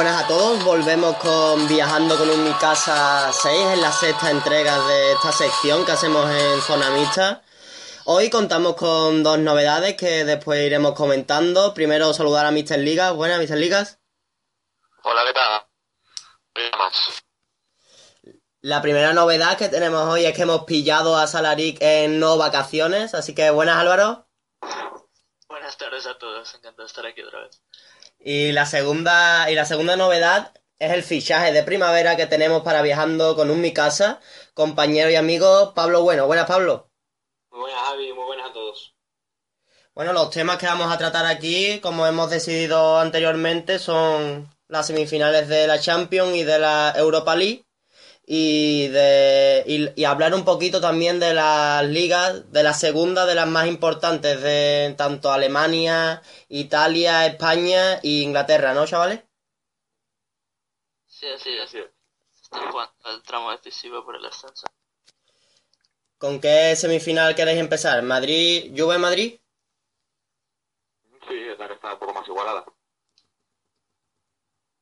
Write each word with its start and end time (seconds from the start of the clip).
Buenas 0.00 0.24
a 0.24 0.26
todos, 0.26 0.64
volvemos 0.64 1.14
con 1.18 1.68
Viajando 1.68 2.16
con 2.16 2.30
un 2.30 2.42
Mi 2.42 2.54
Casa 2.54 3.30
6 3.30 3.66
en 3.74 3.82
la 3.82 3.92
sexta 3.92 4.30
entrega 4.30 4.78
de 4.86 5.12
esta 5.12 5.30
sección 5.30 5.84
que 5.84 5.92
hacemos 5.92 6.24
en 6.30 6.62
Zona 6.62 6.88
Mixta. 6.88 7.42
Hoy 8.06 8.30
contamos 8.30 8.76
con 8.76 9.22
dos 9.22 9.38
novedades 9.38 9.98
que 9.98 10.24
después 10.24 10.64
iremos 10.64 10.94
comentando. 10.94 11.74
Primero 11.74 12.14
saludar 12.14 12.46
a 12.46 12.50
Mr. 12.50 12.78
Ligas. 12.78 13.12
Buenas, 13.12 13.38
Mr. 13.40 13.58
Ligas. 13.58 14.00
Hola, 15.02 15.22
¿qué 15.26 15.34
tal? 15.34 15.66
La 18.62 18.80
primera 18.80 19.12
novedad 19.12 19.58
que 19.58 19.68
tenemos 19.68 20.06
hoy 20.06 20.24
es 20.24 20.34
que 20.34 20.42
hemos 20.44 20.64
pillado 20.64 21.14
a 21.14 21.26
Salaric 21.26 21.76
en 21.82 22.18
no 22.18 22.38
vacaciones, 22.38 23.12
así 23.12 23.34
que 23.34 23.50
buenas 23.50 23.76
Álvaro. 23.76 24.26
Buenas 25.46 25.76
tardes 25.76 26.06
a 26.06 26.16
todos, 26.16 26.54
encantado 26.54 26.84
de 26.84 26.86
estar 26.86 27.04
aquí 27.04 27.20
otra 27.20 27.40
vez. 27.40 27.60
Y 28.22 28.52
la 28.52 28.66
segunda, 28.66 29.50
y 29.50 29.54
la 29.54 29.64
segunda 29.64 29.96
novedad 29.96 30.52
es 30.78 30.92
el 30.92 31.02
fichaje 31.02 31.52
de 31.52 31.62
primavera 31.62 32.16
que 32.16 32.26
tenemos 32.26 32.62
para 32.62 32.82
viajando 32.82 33.34
con 33.34 33.50
un 33.50 33.62
Mi 33.62 33.72
Casa, 33.72 34.20
compañero 34.52 35.08
y 35.08 35.16
amigo 35.16 35.72
Pablo 35.74 36.02
Bueno. 36.02 36.26
Buenas, 36.26 36.46
Pablo. 36.46 36.90
Muy 37.50 37.60
buenas, 37.60 37.80
Javi, 37.80 38.12
muy 38.12 38.24
buenas 38.24 38.50
a 38.50 38.52
todos. 38.52 38.94
Bueno, 39.94 40.12
los 40.12 40.30
temas 40.30 40.58
que 40.58 40.66
vamos 40.66 40.92
a 40.92 40.98
tratar 40.98 41.24
aquí, 41.24 41.80
como 41.80 42.06
hemos 42.06 42.28
decidido 42.30 42.98
anteriormente, 42.98 43.78
son 43.78 44.54
las 44.68 44.86
semifinales 44.86 45.48
de 45.48 45.66
la 45.66 45.80
Champions 45.80 46.36
y 46.36 46.44
de 46.44 46.58
la 46.58 46.92
Europa 46.94 47.34
League. 47.34 47.64
Y, 48.32 48.86
de, 48.86 49.64
y, 49.66 50.00
y 50.00 50.04
hablar 50.04 50.34
un 50.34 50.44
poquito 50.44 50.80
también 50.80 51.18
de 51.18 51.34
las 51.34 51.84
ligas, 51.84 52.52
de 52.52 52.62
la 52.62 52.72
segunda, 52.74 53.26
de 53.26 53.34
las 53.34 53.48
más 53.48 53.66
importantes 53.66 54.40
de 54.40 54.94
tanto 54.96 55.32
Alemania, 55.32 56.22
Italia, 56.48 57.26
España 57.26 57.94
e 57.94 58.22
Inglaterra, 58.22 58.72
¿no, 58.72 58.86
chavales? 58.86 59.24
Sí, 61.08 61.26
así 61.26 61.50
es. 61.78 61.90
Jugando 62.50 62.92
el 63.06 63.20
tramo 63.24 63.50
decisivo 63.50 64.04
por 64.04 64.14
el 64.14 64.24
ascenso. 64.24 64.68
¿Con 66.16 66.40
qué 66.40 66.76
semifinal 66.76 67.34
queréis 67.34 67.58
empezar? 67.58 68.00
¿Madrid, 68.04 68.72
Juve 68.78 68.98
Madrid? 68.98 69.40
Sí, 71.28 71.34
es 71.34 71.58
la 71.58 71.66
que 71.66 71.74
está 71.74 71.94
un 71.94 71.98
poco 71.98 72.14
más 72.14 72.28
igualada. 72.28 72.64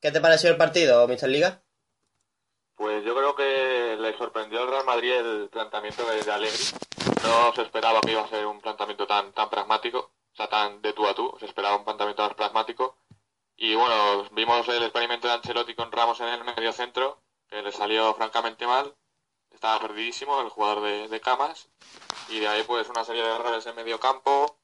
¿Qué 0.02 0.12
te 0.12 0.20
pareció 0.20 0.50
el 0.50 0.58
partido, 0.58 1.08
Mr. 1.08 1.28
Liga? 1.28 1.62
Yo 3.04 3.14
creo 3.14 3.34
que 3.34 3.96
le 3.98 4.16
sorprendió 4.16 4.60
al 4.60 4.68
Real 4.68 4.84
Madrid 4.84 5.12
el 5.12 5.48
planteamiento 5.50 6.04
de, 6.04 6.22
de. 6.22 6.50
No 7.22 7.52
se 7.54 7.62
esperaba 7.62 8.00
que 8.00 8.12
iba 8.12 8.22
a 8.22 8.28
ser 8.28 8.46
un 8.46 8.60
planteamiento 8.60 9.06
tan, 9.06 9.32
tan 9.32 9.50
pragmático, 9.50 9.98
o 9.98 10.36
sea, 10.36 10.48
tan 10.48 10.80
de 10.82 10.92
tú 10.92 11.06
a 11.06 11.14
tú. 11.14 11.34
Se 11.38 11.46
esperaba 11.46 11.76
un 11.76 11.84
planteamiento 11.84 12.22
más 12.22 12.34
pragmático. 12.34 12.96
Y 13.56 13.74
bueno, 13.74 14.24
vimos 14.32 14.69
el 14.69 14.82
experimento 14.82 15.26
de 15.26 15.34
Ancelotti 15.34 15.74
con 15.74 15.91
Ramos 15.91 16.20
en 16.20 16.28
el 16.28 16.44
medio 16.44 16.72
centro, 16.72 17.20
que 17.48 17.62
le 17.62 17.72
salió 17.72 18.14
francamente 18.14 18.66
mal. 18.66 18.94
Estaba 19.50 19.80
perdidísimo 19.80 20.41
el 20.41 20.48
jugador 20.48 20.82
de, 20.82 21.08
de 21.08 21.20
Camas. 21.20 21.69
Y 22.28 22.41
de 22.41 22.48
ahí 22.48 22.62
pues 22.62 22.88
una 22.88 23.04
serie 23.04 23.22
de 23.22 23.34
errores 23.34 23.66
en 23.66 23.74
medio 23.76 23.98
campo. 23.98 24.58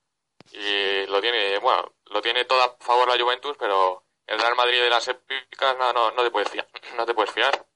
Y 0.52 1.06
lo 1.06 1.20
tiene, 1.20 1.58
bueno, 1.58 1.92
lo 2.06 2.22
tiene 2.22 2.44
todo 2.44 2.62
a 2.62 2.76
favor 2.78 3.08
la 3.08 3.22
Juventus, 3.22 3.56
pero 3.58 4.04
el 4.26 4.38
Real 4.38 4.54
Madrid 4.54 4.80
de 4.80 4.90
las 4.90 5.08
épicas 5.08 5.76
no, 5.78 5.92
no, 5.92 6.10
no 6.12 6.22
te 6.22 6.30
puedes 6.30 6.50
fiar. 6.50 6.68
No 6.96 7.04
te 7.04 7.14
puedes 7.14 7.32
fiar. 7.32 7.66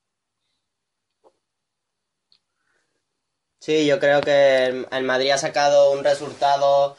Sí, 3.68 3.84
yo 3.84 4.00
creo 4.00 4.22
que 4.22 4.86
el, 4.90 5.04
Madrid 5.04 5.30
ha 5.30 5.36
sacado 5.36 5.90
un 5.90 6.02
resultado. 6.02 6.96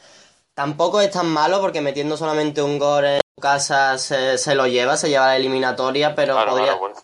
Tampoco 0.54 1.00
es 1.00 1.10
tan 1.10 1.26
malo 1.26 1.60
porque 1.60 1.80
metiendo 1.80 2.16
solamente 2.16 2.62
un 2.62 2.78
gol 2.78 3.06
en 3.06 3.20
su 3.34 3.42
casa 3.42 3.98
se, 3.98 4.38
se 4.38 4.54
lo 4.54 4.68
lleva, 4.68 4.96
se 4.96 5.08
lleva 5.08 5.26
la 5.26 5.36
eliminatoria, 5.36 6.14
pero 6.14 6.34
Claro, 6.34 6.50
podría, 6.52 6.66
claro, 6.66 6.78
bueno. 6.78 6.96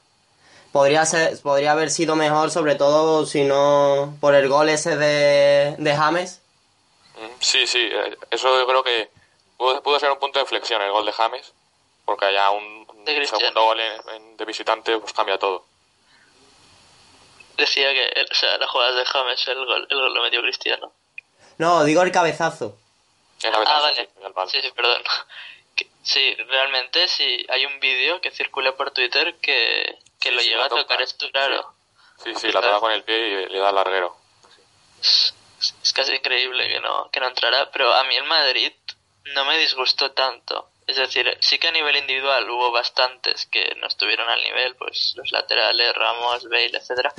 podría, 0.71 1.05
ser, 1.05 1.37
podría 1.43 1.73
haber 1.73 1.91
sido 1.91 2.15
mejor, 2.15 2.53
sobre 2.53 2.77
todo 2.77 3.27
si 3.27 3.43
no 3.43 4.15
por 4.21 4.37
el 4.37 4.49
gol 4.49 4.69
ese 4.69 4.97
de, 4.97 5.75
de 5.79 5.97
James. 5.97 6.41
Mm, 7.17 7.41
Sí, 7.41 7.67
sí, 7.67 7.81
eh, 7.91 8.17
eso 8.31 8.57
yo 8.57 8.69
creo 8.69 8.85
que 8.85 9.11
pudo, 9.57 9.83
pudo 9.83 9.99
ser 9.99 10.13
un 10.13 10.21
punto 10.21 10.39
de 10.39 10.45
inflexión 10.45 10.81
el 10.81 10.93
gol 10.93 11.07
de 11.07 11.11
James, 11.13 11.53
porque 12.05 12.27
haya 12.27 12.53
un, 12.53 12.87
segundo 13.05 13.65
gol 13.65 13.81
en- 13.81 14.15
en- 14.15 14.37
de 14.37 14.45
visitante, 14.45 14.97
pues 14.99 15.13
cambia 15.13 15.37
todo. 15.39 15.65
Decía 17.57 17.93
que, 17.93 18.27
o 18.31 18.35
sea, 18.35 18.59
las 18.59 18.69
jugadas 18.71 18.97
de 18.97 19.05
James, 19.07 19.49
el 19.49 19.65
gol, 19.65 19.87
el 19.91 19.97
gol 19.99 20.15
lo 20.15 20.23
metió 20.23 20.41
Cristiano. 20.43 20.93
No, 21.59 21.85
digo 21.85 22.03
el 22.03 22.13
cabezazo. 22.13 22.77
El 23.43 23.51
cabezazo, 23.53 23.77
Ah, 23.77 23.81
vale. 23.81 24.09
sí. 24.51 24.61
Sí, 24.63 24.71
perdón. 24.75 25.03
Que- 25.77 25.89
sí, 26.03 26.35
realmente 26.49 27.07
sí, 27.07 27.45
hay 27.51 27.67
un 27.67 27.79
vídeo 27.81 28.19
que 28.23 28.31
circula 28.31 28.75
por 28.77 28.93
Twitter 28.93 29.37
que, 29.43 29.99
que 30.19 30.31
lo 30.33 30.41
sí, 30.41 30.49
la 30.51 30.65
a 30.65 30.69
tocar 30.71 30.87
toca. 30.87 31.03
esto, 31.03 31.31
claro. 31.31 31.75
Sí, 32.25 32.35
sí, 32.35 32.47
la 32.51 32.63
toca 32.63 32.81
con 32.81 32.93
el 32.93 33.05
pie 33.05 33.43
y 33.43 33.53
le 33.53 33.59
da 33.59 33.69
al 33.69 33.75
larguero. 33.75 34.17
Es, 35.03 35.35
es 35.83 35.93
casi 35.93 36.15
increíble 36.15 36.67
que 36.69 36.81
no, 36.81 37.11
que 37.11 37.21
no 37.21 37.29
entrara, 37.29 37.71
pero 37.73 37.93
a 37.93 38.05
mí 38.05 38.17
el 38.17 38.25
Madrid 38.25 38.73
no 39.35 39.45
me 39.45 39.59
disgustó 39.59 40.13
tanto. 40.13 40.71
Es 40.87 40.97
decir, 40.97 41.37
sí 41.41 41.59
que 41.59 41.69
a 41.69 41.73
nivel 41.73 41.97
individual 41.97 42.49
hubo 42.49 42.71
bastantes 42.71 43.47
que 43.47 43.75
no 43.81 43.89
estuvieron 43.89 44.29
al 44.29 44.43
nivel, 44.43 44.77
pues 44.77 45.15
los 45.17 45.33
laterales, 45.33 45.93
Ramos, 45.95 46.45
Bale, 46.49 46.71
etcétera, 46.79 47.13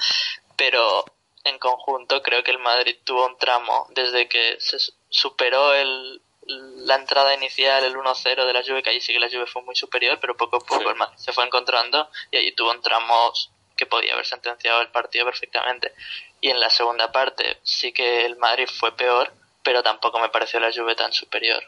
pero 0.56 1.04
en 1.44 1.60
conjunto 1.60 2.22
creo 2.24 2.44
que 2.44 2.52
el 2.52 2.60
Madrid 2.60 2.98
tuvo 3.04 3.26
un 3.26 3.38
tramo 3.38 3.88
desde 3.92 4.28
que 4.30 4.58
se 4.60 4.80
su- 4.80 4.94
superó 5.10 5.74
el, 5.74 6.22
la 6.48 6.96
entrada 6.96 7.34
inicial, 7.34 7.84
el 7.84 7.96
1-0 7.96 8.46
de 8.46 8.54
la 8.54 8.64
Juve, 8.64 8.84
que 8.84 8.90
allí 8.92 9.02
sí 9.02 9.12
que 9.14 9.20
la 9.20 9.28
Juve 9.30 9.46
fue 9.48 9.62
muy 9.64 9.76
superior, 9.76 10.18
pero 10.20 10.36
poco 10.38 10.58
a 10.58 10.60
poco 10.60 10.80
Sí. 10.82 10.88
el 10.88 10.96
Madrid 10.96 11.18
se 11.18 11.34
fue 11.34 11.46
encontrando 11.46 12.10
y 12.32 12.38
allí 12.38 12.52
tuvo 12.54 12.72
un 12.72 12.82
tramo 12.82 13.34
que 13.76 13.86
podía 13.86 14.14
haber 14.14 14.26
sentenciado 14.26 14.82
el 14.82 14.90
partido 14.92 15.26
perfectamente. 15.26 15.94
Y 16.42 16.50
en 16.50 16.60
la 16.60 16.70
segunda 16.70 17.12
parte 17.12 17.60
sí 17.64 17.92
que 17.94 18.26
el 18.26 18.38
Madrid 18.38 18.68
fue 18.68 18.96
peor, 18.96 19.32
pero 19.62 19.84
tampoco 19.84 20.20
me 20.20 20.30
pareció 20.30 20.60
la 20.60 20.72
Juve 20.72 20.96
tan 20.96 21.12
superior. 21.14 21.64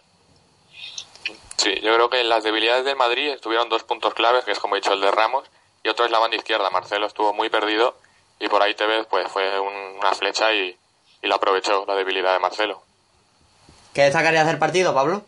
Sí, 1.60 1.76
yo 1.82 1.94
creo 1.94 2.10
que 2.10 2.22
en 2.22 2.30
las 2.30 2.44
debilidades 2.46 2.86
del 2.86 2.96
Madrid 2.96 3.28
estuvieron 3.32 3.68
dos 3.68 3.84
puntos 3.84 4.14
claves, 4.14 4.46
que 4.46 4.52
es 4.52 4.60
como 4.60 4.76
he 4.76 4.80
dicho 4.80 4.94
el 4.94 5.02
de 5.02 5.12
Ramos, 5.12 5.44
y 5.84 5.90
otro 5.90 6.06
es 6.06 6.12
la 6.12 6.20
banda 6.20 6.38
izquierda. 6.38 6.70
Marcelo 6.70 7.06
estuvo 7.06 7.34
muy 7.34 7.50
perdido 7.50 7.98
y 8.40 8.48
por 8.48 8.62
ahí 8.64 8.74
Tevez 8.76 9.06
pues 9.10 9.30
fue 9.30 9.60
un- 9.60 9.98
una 10.00 10.14
flecha 10.14 10.54
y, 10.54 10.78
y 11.22 11.28
lo 11.28 11.36
aprovechó 11.36 11.84
la 11.86 11.96
debilidad 11.96 12.32
de 12.32 12.40
Marcelo. 12.40 12.82
¿Qué 13.94 14.04
destacarías 14.04 14.48
del 14.48 14.58
partido, 14.58 14.94
Pablo? 14.94 15.24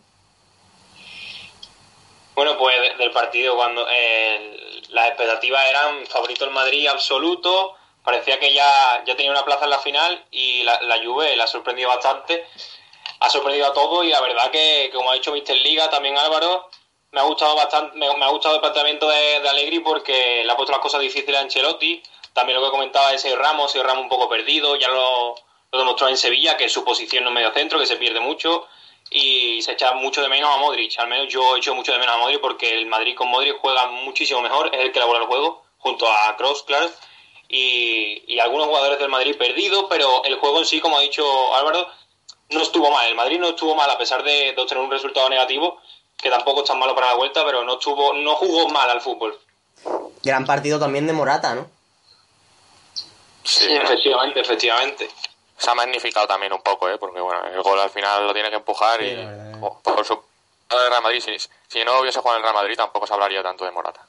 Bueno, 2.34 2.58
pues 2.58 2.80
de- 2.80 2.96
del 2.96 3.12
partido, 3.12 3.56
cuando 3.58 3.86
eh, 3.92 4.82
las 4.90 5.08
expectativas 5.10 5.66
eran 5.70 6.06
favorito 6.08 6.46
el 6.46 6.52
Madrid 6.52 6.88
absoluto, 6.88 7.76
parecía 8.06 8.40
que 8.40 8.54
ya, 8.54 9.04
ya 9.06 9.16
tenía 9.18 9.32
una 9.32 9.44
plaza 9.44 9.66
en 9.66 9.70
la 9.72 9.80
final 9.80 10.26
y 10.32 10.64
la, 10.64 10.82
la 10.84 11.04
Juve 11.04 11.36
la 11.36 11.44
ha 11.44 11.48
sorprendido 11.48 11.90
bastante, 11.90 12.46
ha 13.22 13.30
sorprendido 13.30 13.68
a 13.68 13.74
todos 13.74 14.04
y 14.04 14.10
la 14.10 14.20
verdad 14.20 14.50
que, 14.52 14.90
como 14.94 15.12
ha 15.12 15.14
dicho 15.14 15.32
Mister 15.32 15.56
Liga, 15.56 15.90
también 15.90 16.18
Álvaro, 16.18 16.70
me 17.12 17.22
ha 17.22 17.24
gustado 17.24 17.56
bastante, 17.56 17.96
me, 17.98 18.08
ha 18.08 18.30
gustado 18.30 18.56
el 18.56 18.62
planteamiento 18.62 19.08
de, 19.08 19.40
de 19.40 19.50
Allegri 19.50 19.80
porque 19.80 20.44
le 20.44 20.52
ha 20.52 20.56
puesto 20.56 20.72
las 20.72 20.82
cosas 20.82 21.02
difíciles 21.02 21.38
a 21.38 21.42
Ancelotti, 21.42 22.02
también 22.34 22.60
lo 22.60 22.66
que 22.66 22.72
comentaba 22.72 23.14
ese 23.14 23.36
Ramos, 23.36 23.76
ese 23.76 23.84
Ramos 23.84 24.04
un 24.04 24.10
poco 24.10 24.28
perdido, 24.28 24.76
ya 24.76 24.88
lo, 24.88 25.36
lo 25.72 25.80
demostró 25.80 26.08
en 26.08 26.18
Sevilla, 26.18 26.58
que 26.58 26.68
su 26.68 26.84
posición 26.84 27.24
no 27.24 27.30
es 27.30 27.36
medio 27.36 27.54
centro, 27.54 27.78
que 27.78 27.86
se 27.86 27.98
pierde 27.98 28.20
mucho 28.20 28.68
y 29.12 29.62
se 29.62 29.74
echa 29.74 29.94
mucho 29.94 30.24
de 30.24 30.30
menos 30.30 30.50
a 30.50 30.58
Modric. 30.58 30.98
Al 30.98 31.08
menos 31.08 31.32
yo 31.32 31.58
echo 31.58 31.76
mucho 31.76 31.92
de 31.92 32.00
menos 32.00 32.16
a 32.16 32.18
Modric 32.18 32.42
porque 32.42 32.74
el 32.74 32.88
Madrid 32.88 33.16
con 33.16 33.28
Modric 33.28 33.60
juega 33.60 33.86
muchísimo 33.88 34.42
mejor, 34.42 34.74
es 34.74 34.82
el 34.82 34.92
que 34.92 34.98
elabora 34.98 35.20
el 35.20 35.28
juego, 35.28 35.64
junto 35.78 36.12
a 36.12 36.36
Kroos, 36.38 36.64
claro. 36.64 36.90
Y, 37.50 38.24
y 38.34 38.40
algunos 38.40 38.68
jugadores 38.68 38.98
del 38.98 39.10
Madrid 39.10 39.36
perdidos, 39.38 39.86
pero 39.90 40.24
el 40.24 40.38
juego 40.38 40.60
en 40.60 40.66
sí, 40.66 40.80
como 40.80 40.98
ha 40.98 41.02
dicho 41.02 41.54
Álvaro, 41.54 41.88
no 42.52 42.62
estuvo 42.62 42.92
mal. 42.92 43.08
El 43.08 43.16
Madrid 43.16 43.40
no 43.40 43.48
estuvo 43.50 43.76
mal 43.76 43.90
a 43.90 43.98
pesar 43.98 44.24
de, 44.24 44.54
de 44.54 44.62
obtener 44.62 44.84
un 44.84 44.92
resultado 44.92 45.30
negativo, 45.30 45.80
que 46.18 46.30
tampoco 46.30 46.62
es 46.62 46.68
tan 46.68 46.80
malo 46.80 46.94
para 46.96 47.08
la 47.08 47.14
vuelta, 47.16 47.44
pero 47.46 47.64
no 47.64 47.74
estuvo, 47.74 48.14
no 48.14 48.36
jugó 48.36 48.70
mal 48.70 48.90
al 48.90 49.02
fútbol. 49.02 49.38
Gran 50.24 50.46
partido 50.46 50.80
también 50.80 51.08
de 51.08 51.14
Morata, 51.14 51.56
¿no? 51.56 51.68
Sí, 53.44 53.66
Sí, 53.66 53.74
Efectivamente, 53.76 54.40
efectivamente. 54.40 55.10
se 55.58 55.70
ha 55.72 55.74
magnificado 55.74 56.28
también 56.28 56.54
un 56.54 56.62
poco, 56.62 56.88
¿eh? 56.90 56.98
porque 57.00 57.20
bueno, 57.20 57.44
el 57.46 57.62
gol 57.64 57.80
al 57.80 57.90
final 57.90 58.28
lo 58.28 58.34
tiene 58.34 58.50
que 58.50 58.58
empujar 58.58 59.00
Sí, 59.00 59.08
y 59.08 59.18
oh, 59.62 59.80
por 59.82 60.06
su 60.06 60.14
el 60.70 60.90
Real 60.90 61.04
Madrid, 61.04 61.20
si, 61.20 61.38
si 61.68 61.84
no 61.84 62.00
hubiese 62.00 62.20
jugado 62.20 62.38
en 62.38 62.44
el 62.46 62.52
Real 62.52 62.62
Madrid 62.64 62.78
tampoco 62.78 63.06
se 63.06 63.14
hablaría 63.14 63.44
tanto 63.44 63.66
de 63.66 63.72
Morata. 63.72 64.06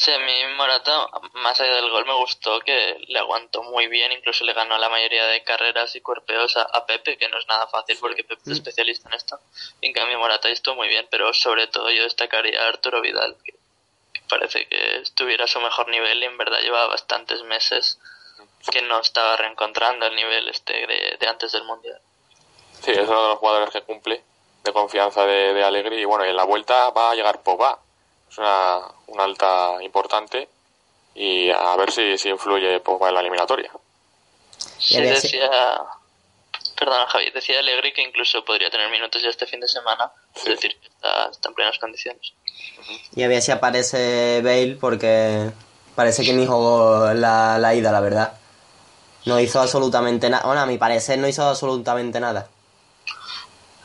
Sí, 0.00 0.10
a 0.10 0.18
mí 0.18 0.32
Morata, 0.56 1.10
más 1.34 1.60
allá 1.60 1.74
del 1.74 1.90
gol, 1.90 2.06
me 2.06 2.14
gustó 2.14 2.58
que 2.60 3.04
le 3.06 3.18
aguantó 3.18 3.62
muy 3.62 3.86
bien, 3.86 4.10
incluso 4.12 4.46
le 4.46 4.54
ganó 4.54 4.78
la 4.78 4.88
mayoría 4.88 5.26
de 5.26 5.44
carreras 5.44 5.94
y 5.94 6.00
cuerpeos 6.00 6.56
a, 6.56 6.62
a 6.62 6.86
Pepe, 6.86 7.18
que 7.18 7.28
no 7.28 7.36
es 7.36 7.46
nada 7.48 7.66
fácil 7.66 7.98
porque 8.00 8.24
Pepe 8.24 8.40
es 8.46 8.52
especialista 8.52 9.10
en 9.10 9.16
esto. 9.16 9.38
En 9.82 9.92
cambio, 9.92 10.18
Morata 10.18 10.48
estuvo 10.48 10.76
muy 10.76 10.88
bien, 10.88 11.06
pero 11.10 11.34
sobre 11.34 11.66
todo 11.66 11.90
yo 11.90 12.04
destacaría 12.04 12.62
a 12.62 12.68
Arturo 12.68 13.02
Vidal, 13.02 13.36
que, 13.44 13.52
que 14.14 14.22
parece 14.26 14.66
que 14.68 15.00
estuviera 15.02 15.44
a 15.44 15.48
su 15.48 15.60
mejor 15.60 15.88
nivel 15.88 16.22
y 16.22 16.24
en 16.24 16.38
verdad 16.38 16.60
llevaba 16.60 16.86
bastantes 16.86 17.42
meses 17.42 17.98
que 18.72 18.80
no 18.80 19.00
estaba 19.00 19.36
reencontrando 19.36 20.06
el 20.06 20.16
nivel 20.16 20.48
este 20.48 20.86
de, 20.86 21.18
de 21.20 21.28
antes 21.28 21.52
del 21.52 21.64
Mundial. 21.64 22.00
Sí, 22.80 22.92
es 22.92 23.06
uno 23.06 23.22
de 23.22 23.28
los 23.28 23.38
jugadores 23.38 23.68
que 23.68 23.82
cumple 23.82 24.24
de 24.64 24.72
confianza 24.72 25.26
de, 25.26 25.52
de 25.52 26.00
y 26.00 26.04
bueno, 26.06 26.24
en 26.24 26.36
la 26.36 26.44
vuelta 26.44 26.88
va 26.88 27.10
a 27.10 27.14
llegar 27.14 27.42
Pogba. 27.42 27.78
Es 28.30 28.38
una, 28.38 28.78
una 29.08 29.24
alta 29.24 29.82
importante 29.82 30.48
y 31.14 31.50
a 31.50 31.76
ver 31.76 31.90
si, 31.90 32.16
si 32.16 32.28
influye 32.28 32.80
poco 32.80 33.08
en 33.08 33.14
la 33.14 33.20
eliminatoria. 33.20 33.70
Sí, 34.78 35.00
decía. 35.00 35.50
Perdona, 36.78 37.06
Javi, 37.08 37.30
decía 37.30 37.58
Allegri 37.58 37.92
que 37.92 38.02
incluso 38.02 38.42
podría 38.44 38.70
tener 38.70 38.90
minutos 38.90 39.22
ya 39.22 39.28
este 39.28 39.46
fin 39.46 39.60
de 39.60 39.68
semana. 39.68 40.10
Es 40.34 40.42
Sí. 40.42 40.50
decir, 40.50 40.78
que 40.80 40.88
está, 40.88 41.28
está 41.30 41.48
en 41.50 41.54
plenas 41.54 41.78
condiciones. 41.78 42.32
Y 43.14 43.22
a 43.22 43.28
ver 43.28 43.42
si 43.42 43.52
aparece 43.52 44.40
Bale 44.42 44.78
porque 44.80 45.50
parece 45.94 46.24
que 46.24 46.32
ni 46.32 46.46
jugó 46.46 47.12
la, 47.12 47.58
la 47.58 47.74
ida, 47.74 47.92
la 47.92 48.00
verdad. 48.00 48.32
No 49.26 49.38
hizo 49.40 49.60
absolutamente 49.60 50.30
nada. 50.30 50.46
Bueno, 50.46 50.62
a 50.62 50.66
mi 50.66 50.78
parecer 50.78 51.18
no 51.18 51.28
hizo 51.28 51.44
absolutamente 51.46 52.18
nada. 52.20 52.48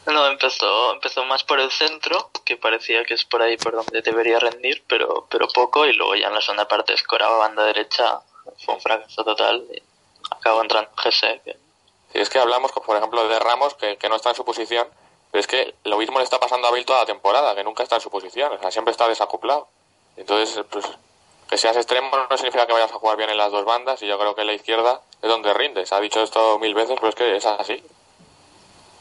No, 0.08 0.28
empezó, 0.28 0.94
empezó 0.94 1.26
más 1.26 1.44
por 1.44 1.60
el 1.60 1.72
centro, 1.72 2.30
que 2.46 2.58
parecía 2.58 3.04
que 3.04 3.16
es 3.16 3.26
por 3.26 3.42
ahí 3.42 3.58
por 3.58 3.74
donde 3.74 4.02
debería 4.02 4.40
rendir, 4.40 4.84
pero, 4.88 5.26
pero 5.30 5.48
poco, 5.48 5.86
y 5.86 5.94
luego 5.94 6.16
ya 6.16 6.28
en 6.28 6.36
la 6.36 6.42
segunda 6.42 6.68
parte 6.68 6.94
escoraba 6.94 7.38
banda 7.38 7.66
derecha, 7.66 8.22
fue 8.64 8.76
un 8.76 8.82
fracaso 8.82 9.24
total, 9.24 9.66
y 9.74 9.82
acabó 10.30 10.62
entrando 10.62 10.92
Gese, 10.98 11.42
que 11.44 11.58
es 12.14 12.30
que 12.30 12.40
hablamos, 12.40 12.72
por 12.72 12.96
ejemplo, 12.96 13.28
de 13.28 13.40
Ramos, 13.40 13.74
que, 13.74 13.98
que 13.98 14.08
no 14.08 14.16
está 14.16 14.30
en 14.30 14.36
su 14.36 14.46
posición, 14.46 14.88
pero 15.32 15.40
es 15.40 15.48
que 15.48 15.74
lo 15.84 15.98
mismo 15.98 16.20
le 16.20 16.24
está 16.24 16.40
pasando 16.40 16.68
a 16.68 16.72
Bale 16.72 16.86
toda 16.86 17.00
la 17.00 17.06
temporada, 17.06 17.56
que 17.56 17.64
nunca 17.64 17.84
está 17.84 17.96
en 17.96 18.02
su 18.02 18.10
posición, 18.10 18.54
o 18.54 18.60
sea, 18.60 18.72
siempre 18.72 18.92
está 18.92 19.08
desacoplado. 19.08 19.68
Entonces, 20.18 20.64
pues, 20.70 20.86
que 21.50 21.58
seas 21.58 21.76
extremo 21.76 22.10
no 22.30 22.38
significa 22.38 22.66
que 22.66 22.74
vayas 22.74 22.92
a 22.92 22.96
jugar 22.96 23.18
bien 23.18 23.32
en 23.32 23.38
las 23.38 23.52
dos 23.52 23.66
bandas, 23.66 24.02
y 24.02 24.08
yo 24.08 24.18
creo 24.18 24.36
que 24.36 24.42
en 24.42 24.48
la 24.48 24.54
izquierda 24.54 25.02
es 25.22 25.30
donde 25.30 25.54
rindes. 25.54 25.92
Ha 25.92 26.00
dicho 26.00 26.22
esto 26.22 26.58
mil 26.60 26.74
veces, 26.74 26.96
pero 26.96 27.10
es 27.10 27.16
que 27.16 27.36
es 27.36 27.46
así. 27.46 27.84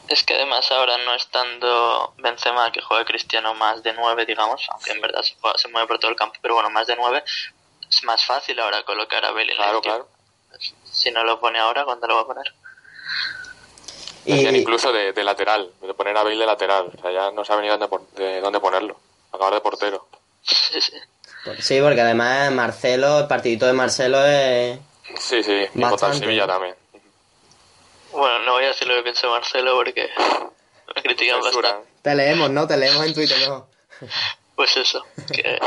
Es 0.07 0.23
que 0.23 0.35
además 0.35 0.71
ahora 0.71 0.97
no 0.99 1.13
estando 1.15 2.13
Benzema, 2.17 2.71
que 2.71 2.81
juega 2.81 3.05
Cristiano 3.05 3.53
más 3.55 3.81
de 3.83 3.93
9, 3.93 4.25
digamos, 4.25 4.65
aunque 4.71 4.91
en 4.91 5.01
verdad 5.01 5.21
se, 5.23 5.35
juega- 5.41 5.57
se 5.57 5.67
mueve 5.69 5.87
por 5.87 5.99
todo 5.99 6.11
el 6.11 6.17
campo, 6.17 6.37
pero 6.41 6.53
bueno, 6.55 6.69
más 6.69 6.85
de 6.87 6.95
9, 6.95 7.23
es 7.89 8.03
más 8.03 8.23
fácil 8.25 8.59
ahora 8.59 8.83
colocar 8.83 9.23
a 9.25 9.31
Bale 9.31 9.51
en 9.51 9.57
la 9.57 9.63
Claro, 9.65 9.81
claro. 9.81 10.07
Si 10.83 11.11
no 11.11 11.23
lo 11.23 11.39
pone 11.39 11.59
ahora, 11.59 11.83
¿cuándo 11.85 12.07
lo 12.07 12.15
va 12.15 12.21
a 12.21 12.25
poner? 12.27 12.53
Y, 14.25 14.47
incluso 14.47 14.91
de, 14.91 15.13
de 15.13 15.23
lateral, 15.23 15.71
de 15.81 15.93
poner 15.93 16.17
a 16.17 16.23
Bale 16.23 16.37
de 16.37 16.45
lateral. 16.45 16.89
O 16.97 17.01
sea, 17.01 17.11
ya 17.11 17.31
no 17.31 17.45
sabe 17.45 17.61
ni 17.61 17.67
dónde, 17.67 17.87
de 18.15 18.41
dónde 18.41 18.59
ponerlo. 18.59 18.97
Acabar 19.31 19.53
de 19.53 19.61
portero. 19.61 20.07
Sí, 20.41 20.79
sí. 20.81 20.93
sí, 21.59 21.81
porque 21.81 22.01
además 22.01 22.51
Marcelo, 22.51 23.19
el 23.19 23.27
partidito 23.27 23.65
de 23.65 23.73
Marcelo 23.73 24.23
es... 24.25 24.79
Sí, 25.19 25.43
sí, 25.43 25.51
y 25.51 25.65
contra 25.67 25.85
el 25.85 25.91
Bastante, 25.91 26.17
Sevilla 26.19 26.47
¿no? 26.47 26.53
también. 26.53 26.75
Bueno, 28.15 28.39
no 28.45 28.53
voy 28.53 28.63
a 28.63 28.67
decir 28.67 28.87
lo 28.87 28.95
que 28.95 29.03
piensa 29.03 29.27
Marcelo 29.27 29.75
porque 29.75 30.09
me 30.95 31.01
critican 31.01 31.41
Censura. 31.43 31.69
bastante. 31.69 31.89
Te 32.01 32.15
leemos, 32.15 32.49
¿no? 32.49 32.67
Te 32.67 32.77
leemos 32.77 33.05
en 33.05 33.13
Twitter, 33.13 33.37
¿no? 33.47 33.67
Pues 34.55 34.77
eso, 34.77 35.03
que 35.33 35.59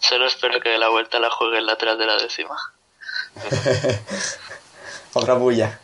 solo 0.00 0.26
espero 0.26 0.60
que 0.60 0.76
la 0.78 0.88
vuelta 0.88 1.18
la 1.20 1.30
juegue 1.30 1.58
el 1.58 1.66
lateral 1.66 1.98
de 1.98 2.06
la 2.06 2.16
décima. 2.16 2.56
Otra 5.12 5.34
bulla. 5.34 5.78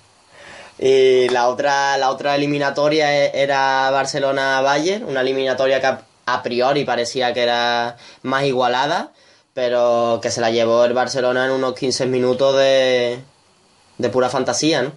Y 0.78 1.28
la 1.28 1.48
otra, 1.48 1.96
la 1.98 2.10
otra 2.10 2.34
eliminatoria 2.34 3.14
e- 3.26 3.30
era 3.42 3.90
Barcelona-Bayern, 3.90 5.04
una 5.04 5.20
eliminatoria 5.20 5.80
que 5.80 5.86
a, 5.86 6.02
a 6.26 6.42
priori 6.42 6.84
parecía 6.84 7.32
que 7.32 7.42
era 7.42 7.96
más 8.22 8.44
igualada, 8.44 9.12
pero 9.54 10.18
que 10.22 10.30
se 10.30 10.40
la 10.40 10.50
llevó 10.50 10.84
el 10.84 10.92
Barcelona 10.92 11.44
en 11.44 11.52
unos 11.52 11.74
15 11.74 12.06
minutos 12.06 12.56
de, 12.56 13.20
de 13.98 14.08
pura 14.08 14.28
fantasía, 14.28 14.82
¿no? 14.82 14.92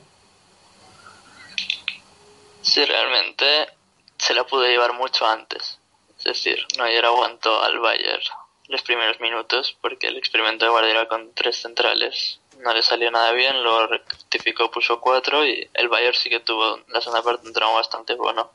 Sí, 2.76 2.84
realmente 2.84 3.70
se 4.18 4.34
la 4.34 4.44
pudo 4.46 4.66
llevar 4.66 4.92
mucho 4.92 5.26
antes. 5.26 5.80
Es 6.18 6.26
decir, 6.26 6.68
no 6.78 6.84
ayer 6.84 7.06
aguantó 7.06 7.64
al 7.64 7.80
Bayern 7.80 8.22
los 8.68 8.82
primeros 8.82 9.22
minutos 9.22 9.78
porque 9.80 10.08
el 10.08 10.18
experimento 10.18 10.66
de 10.66 10.72
Guardiola 10.72 11.08
con 11.08 11.34
tres 11.34 11.62
centrales 11.62 12.42
no 12.60 12.74
le 12.74 12.82
salió 12.82 13.10
nada 13.12 13.32
bien, 13.32 13.64
luego 13.64 13.88
rectificó, 13.88 14.70
puso 14.70 15.00
cuatro 15.00 15.46
y 15.46 15.70
el 15.74 15.88
Bayern 15.88 16.18
sí 16.18 16.30
que 16.30 16.42
tuvo 16.42 16.82
la 16.90 17.00
segunda 17.00 17.24
parte 17.24 17.48
un 17.48 17.54
tramo 17.54 17.76
bastante 17.76 18.16
bueno, 18.16 18.52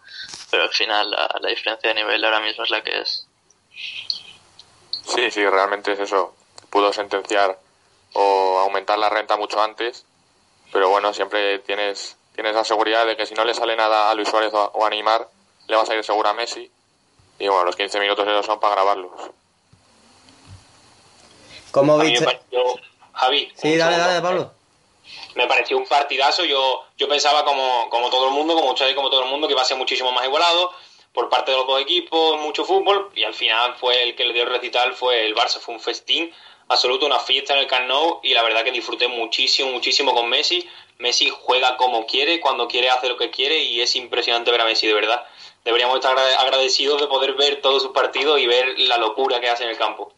pero 0.50 0.64
al 0.64 0.70
final 0.74 1.10
la, 1.10 1.38
la 1.40 1.48
diferencia 1.48 1.88
de 1.88 1.94
nivel 1.94 2.22
ahora 2.22 2.42
mismo 2.42 2.64
es 2.64 2.70
la 2.70 2.82
que 2.82 3.00
es. 3.00 3.26
Sí, 3.72 5.30
sí, 5.30 5.46
realmente 5.46 5.92
es 5.92 5.98
eso. 5.98 6.36
Pudo 6.68 6.92
sentenciar 6.92 7.58
o 8.12 8.58
aumentar 8.58 8.98
la 8.98 9.08
renta 9.08 9.38
mucho 9.38 9.62
antes, 9.62 10.04
pero 10.74 10.90
bueno, 10.90 11.14
siempre 11.14 11.60
tienes, 11.60 12.18
tienes 12.40 12.56
la 12.56 12.64
seguridad 12.64 13.04
de 13.04 13.18
que 13.18 13.26
si 13.26 13.34
no 13.34 13.44
le 13.44 13.52
sale 13.52 13.76
nada 13.76 14.10
a 14.10 14.14
Luis 14.14 14.26
Suárez 14.26 14.50
o 14.54 14.58
a, 14.58 14.66
o 14.68 14.86
a 14.86 14.88
Neymar, 14.88 15.28
le 15.68 15.76
vas 15.76 15.90
a 15.90 15.94
ir 15.94 16.02
seguro 16.02 16.30
a 16.30 16.32
Messi. 16.32 16.70
Y 17.38 17.48
bueno, 17.48 17.64
los 17.64 17.76
15 17.76 18.00
minutos 18.00 18.26
esos 18.26 18.46
son 18.46 18.58
para 18.58 18.76
grabarlos. 18.76 19.10
¿Cómo 21.70 21.94
A 21.94 21.98
mí 21.98 22.04
me 22.04 22.10
viste? 22.12 22.24
pareció, 22.24 22.64
Javi. 23.12 23.52
Sí, 23.54 23.76
dale, 23.76 23.96
segundo. 23.96 24.08
dale, 24.14 24.22
Pablo. 24.22 24.52
Me 25.34 25.46
pareció 25.46 25.76
un 25.76 25.84
partidazo. 25.84 26.44
Yo, 26.44 26.86
yo 26.96 27.08
pensaba, 27.08 27.44
como, 27.44 27.90
como 27.90 28.08
todo 28.08 28.28
el 28.28 28.32
mundo, 28.32 28.54
como 28.54 28.70
ustedes, 28.72 28.94
como 28.94 29.10
todo 29.10 29.22
el 29.24 29.28
mundo, 29.30 29.46
que 29.46 29.52
iba 29.52 29.62
a 29.62 29.66
ser 29.66 29.76
muchísimo 29.76 30.10
más 30.10 30.24
igualado 30.24 30.72
por 31.12 31.28
parte 31.28 31.50
de 31.50 31.58
los 31.58 31.66
dos 31.66 31.78
equipos, 31.80 32.40
mucho 32.40 32.64
fútbol. 32.64 33.10
Y 33.14 33.24
al 33.24 33.34
final 33.34 33.74
fue 33.76 34.02
el 34.02 34.16
que 34.16 34.24
le 34.24 34.32
dio 34.32 34.44
el 34.44 34.48
recital, 34.50 34.94
fue 34.94 35.26
el 35.26 35.34
Barça. 35.34 35.60
Fue 35.60 35.74
un 35.74 35.80
festín 35.80 36.32
absoluto, 36.68 37.04
una 37.04 37.18
fiesta 37.18 37.52
en 37.52 37.60
el 37.60 37.66
Camp 37.66 37.86
Nou. 37.86 38.20
Y 38.22 38.32
la 38.32 38.42
verdad 38.42 38.64
que 38.64 38.72
disfruté 38.72 39.08
muchísimo, 39.08 39.70
muchísimo 39.70 40.14
con 40.14 40.26
Messi. 40.28 40.66
Messi 41.00 41.28
juega 41.30 41.76
como 41.76 42.06
quiere, 42.06 42.40
cuando 42.40 42.68
quiere 42.68 42.88
hace 42.90 43.08
lo 43.08 43.16
que 43.16 43.30
quiere. 43.30 43.58
Y 43.64 43.80
es 43.80 43.96
impresionante 43.96 44.50
ver 44.50 44.60
a 44.60 44.64
Messi, 44.64 44.86
de 44.86 44.94
verdad. 44.94 45.26
Deberíamos 45.64 45.96
estar 45.96 46.12
agra- 46.18 46.40
agradecidos 46.40 47.00
de 47.00 47.06
poder 47.08 47.34
ver 47.34 47.60
todos 47.60 47.82
sus 47.82 47.92
partidos 47.92 48.38
y 48.40 48.46
ver 48.46 48.78
la 48.78 48.96
locura 48.98 49.40
que 49.40 49.48
hace 49.50 49.64
en 49.64 49.70
el 49.70 49.76
campo. 49.76 50.12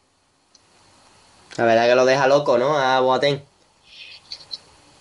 La 1.57 1.65
verdad 1.65 1.89
que 1.89 1.95
lo 1.95 2.05
deja 2.05 2.27
loco, 2.27 2.59
¿no? 2.59 2.79
A 2.79 3.01
Boateng. 3.01 3.43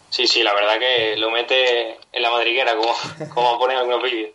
Sí, 0.09 0.27
sí, 0.27 0.43
la 0.43 0.53
verdad 0.53 0.77
que 0.79 1.15
lo 1.17 1.31
mete 1.31 1.97
en 2.11 2.21
la 2.21 2.31
madriguera, 2.31 2.75
como, 2.75 2.93
como 3.33 3.57
ponen 3.59 3.77
algunos 3.77 4.03
vídeos. 4.03 4.31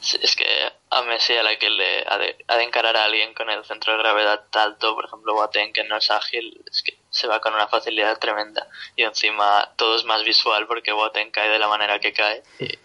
Sí, 0.00 0.16
es 0.22 0.36
que 0.36 0.46
a 0.90 1.02
Messi 1.02 1.34
a 1.36 1.42
la 1.42 1.58
que 1.58 1.68
le 1.70 2.04
ha 2.06 2.18
de, 2.18 2.36
ha 2.46 2.56
de 2.56 2.62
encarar 2.62 2.96
a 2.96 3.04
alguien 3.06 3.34
con 3.34 3.50
el 3.50 3.64
centro 3.64 3.92
de 3.94 3.98
gravedad 3.98 4.44
alto, 4.52 4.94
por 4.94 5.06
ejemplo 5.06 5.34
Boateng 5.34 5.72
que 5.72 5.82
no 5.84 5.96
es 5.96 6.10
ágil, 6.10 6.62
es 6.70 6.82
que 6.82 6.97
se 7.18 7.26
va 7.26 7.40
con 7.40 7.52
una 7.54 7.68
facilidad 7.68 8.18
tremenda 8.18 8.66
y 8.96 9.02
encima 9.02 9.68
todo 9.76 9.96
es 9.96 10.04
más 10.04 10.22
visual 10.24 10.66
porque 10.66 10.92
Boateng 10.92 11.30
cae 11.30 11.48
de 11.50 11.58
la 11.58 11.68
manera 11.68 11.98
que 11.98 12.12
cae 12.12 12.42
y 12.60 12.78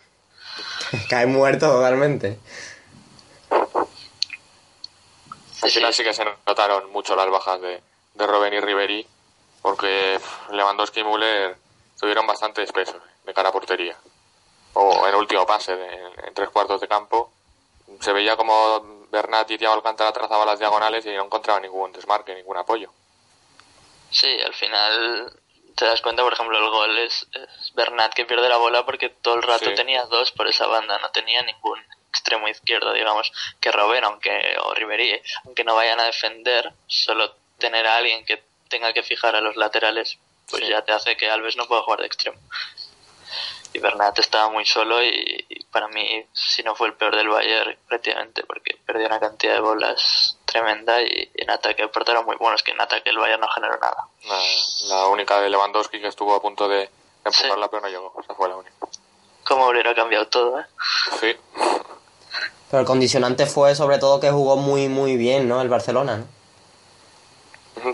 Cae 1.09 1.25
muerto 1.25 1.67
totalmente. 1.71 2.37
Al 5.61 5.69
Sí, 5.69 5.77
final 5.77 5.93
sí. 5.93 5.97
sí 5.97 6.03
que 6.03 6.13
se 6.13 6.25
notaron 6.45 6.91
mucho 6.91 7.15
las 7.15 7.29
bajas 7.29 7.61
de, 7.61 7.81
de 8.15 8.27
Robben 8.27 8.53
y 8.53 8.59
Ribery, 8.59 9.07
porque 9.61 10.19
Lewandowski 10.51 10.99
y 10.99 11.03
Müller 11.03 11.55
estuvieron 11.95 12.27
bastante 12.27 12.63
espesos 12.63 12.97
de 13.25 13.33
cara 13.33 13.49
a 13.49 13.51
portería. 13.53 13.95
O 14.73 15.07
en 15.07 15.15
último 15.15 15.45
pase, 15.45 15.75
de- 15.75 16.11
en 16.27 16.33
tres 16.33 16.49
cuartos 16.49 16.81
de 16.81 16.87
campo, 16.87 17.31
se 18.01 18.11
veía 18.11 18.35
como 18.35 19.05
Bernat 19.11 19.49
y 19.51 19.57
Thiago 19.57 19.75
Alcántara 19.75 20.11
trazaban 20.11 20.47
las 20.47 20.59
diagonales 20.59 21.05
y 21.05 21.11
no 21.11 21.23
encontraba 21.25 21.59
ningún 21.59 21.91
desmarque, 21.93 22.35
ningún 22.35 22.57
apoyo. 22.57 22.91
Sí, 24.13 24.37
al 24.45 24.53
final 24.53 25.33
te 25.75 25.85
das 25.85 26.01
cuenta, 26.01 26.23
por 26.23 26.33
ejemplo, 26.33 26.57
el 26.57 26.69
gol 26.69 26.97
es, 26.99 27.27
es 27.33 27.73
Bernat 27.73 28.13
que 28.13 28.25
pierde 28.25 28.47
la 28.47 28.57
bola 28.57 28.85
porque 28.85 29.09
todo 29.09 29.33
el 29.35 29.41
rato 29.43 29.65
Sí. 29.69 29.75
tenía 29.75 30.03
dos 30.05 30.31
por 30.31 30.47
esa 30.47 30.67
banda, 30.67 30.99
no 30.99 31.09
tenía 31.09 31.41
ningún 31.41 31.79
extremo 32.09 32.47
izquierdo, 32.47 32.93
digamos, 32.93 33.31
que 33.59 33.71
Robben, 33.71 34.03
aunque, 34.03 34.55
o 34.61 34.73
Ribery, 34.75 35.19
aunque 35.45 35.63
no 35.63 35.73
vayan 35.75 35.99
a 35.99 36.05
defender, 36.05 36.71
solo 36.87 37.35
tener 37.57 37.87
a 37.87 37.97
alguien 37.97 38.23
que 38.23 38.43
tenga 38.69 38.93
que 38.93 39.01
fijar 39.03 39.35
a 39.35 39.41
los 39.41 39.55
laterales, 39.55 40.19
pues 40.49 40.63
Sí. 40.63 40.69
ya 40.69 40.83
te 40.83 40.91
hace 40.93 41.17
que 41.17 41.29
Alves 41.29 41.55
no 41.57 41.65
pueda 41.67 41.81
jugar 41.81 42.01
de 42.01 42.05
extremo. 42.07 42.39
Y 43.73 43.79
Bernat 43.79 44.17
estaba 44.19 44.49
muy 44.49 44.65
solo 44.65 45.01
y, 45.03 45.45
y 45.49 45.63
para 45.65 45.87
mí, 45.87 46.25
si 46.31 46.61
no 46.63 46.75
fue 46.75 46.87
el 46.87 46.93
peor 46.93 47.15
del 47.15 47.27
Bayern, 47.29 47.75
prácticamente, 47.87 48.43
porque 48.43 48.77
perdió 48.85 49.07
una 49.07 49.19
cantidad 49.19 49.55
de 49.55 49.59
bolas 49.61 50.37
tremenda 50.45 51.01
y, 51.01 51.31
y 51.33 51.41
en 51.41 51.49
ataque 51.49 51.87
portaron 51.87 52.25
muy 52.25 52.35
buenos, 52.35 52.61
que 52.61 52.71
en 52.71 52.79
ataque 52.81 53.09
el 53.09 53.17
Bayern 53.17 53.41
no 53.41 53.47
generó 53.47 53.77
nada. 53.79 54.07
La, 54.25 54.95
la 54.95 55.07
única 55.07 55.41
de 55.41 55.49
Lewandowski 55.49 55.99
que 55.99 56.07
estuvo 56.07 56.35
a 56.35 56.41
punto 56.41 56.67
de 56.67 56.89
empujarla, 57.25 57.65
Sí. 57.65 57.69
pero 57.71 57.81
no 57.81 57.87
llegó. 57.89 58.13
Esa 58.21 58.35
fue 58.35 58.47
la 58.49 58.57
única. 58.57 58.75
Cómo 59.45 59.67
hubiera 59.67 59.93
cambiado 59.95 60.27
todo, 60.27 60.59
¿eh? 60.59 60.65
Sí, 61.19 61.35
Pero 62.69 62.79
el 62.81 62.85
condicionante 62.85 63.45
fue 63.47 63.73
sobre 63.75 63.97
todo 63.97 64.19
que 64.19 64.29
jugó 64.31 64.55
muy, 64.55 64.87
muy 64.87 65.17
bien, 65.17 65.47
¿no? 65.49 65.61
El 65.61 65.69
Barcelona, 65.69 66.17
¿no? 66.17 66.27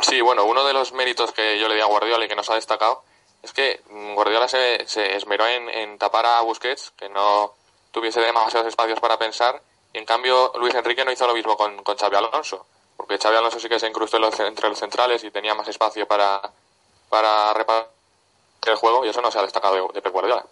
Sí, 0.03 0.21
bueno, 0.21 0.43
uno 0.43 0.65
de 0.65 0.73
los 0.73 0.91
méritos 0.91 1.31
que 1.31 1.57
yo 1.59 1.67
le 1.67 1.75
di 1.75 1.81
a 1.81 1.85
Guardiola 1.85 2.25
y 2.25 2.27
que 2.27 2.35
nos 2.35 2.49
ha 2.49 2.55
destacado 2.55 3.01
es 3.49 3.53
que 3.53 3.81
Guardiola 4.13 4.47
se, 4.47 4.85
esmeró 5.15 5.47
en, 5.47 5.69
en 5.69 5.97
tapar 5.97 6.25
a 6.25 6.41
Busquets, 6.41 6.91
que 6.91 7.09
no 7.09 7.53
tuviese 7.91 8.21
demasiados 8.21 8.67
espacios 8.67 8.99
para 8.99 9.17
pensar, 9.17 9.61
y 9.91 9.97
en 9.97 10.05
cambio 10.05 10.51
Luis 10.55 10.75
Enrique 10.75 11.03
no 11.03 11.11
hizo 11.11 11.25
lo 11.25 11.33
mismo 11.33 11.57
con, 11.57 11.83
con 11.83 11.97
Xavi 11.97 12.15
Alonso, 12.15 12.65
porque 12.95 13.17
Xavi 13.17 13.37
Alonso 13.37 13.59
sí 13.59 13.67
que 13.67 13.79
se 13.79 13.87
incrustó 13.87 14.17
entre 14.17 14.69
los 14.69 14.77
centrales 14.77 15.23
y 15.23 15.31
tenía 15.31 15.55
más 15.55 15.67
espacio 15.67 16.07
para, 16.07 16.41
para 17.09 17.53
repartir 17.53 17.89
el 18.67 18.75
juego, 18.75 19.03
y 19.03 19.09
eso 19.09 19.21
no 19.21 19.31
se 19.31 19.39
ha 19.39 19.43
destacado 19.43 19.75
de, 19.75 19.93
de 19.93 20.01
Pep 20.01 20.13
Guardiola. 20.13 20.45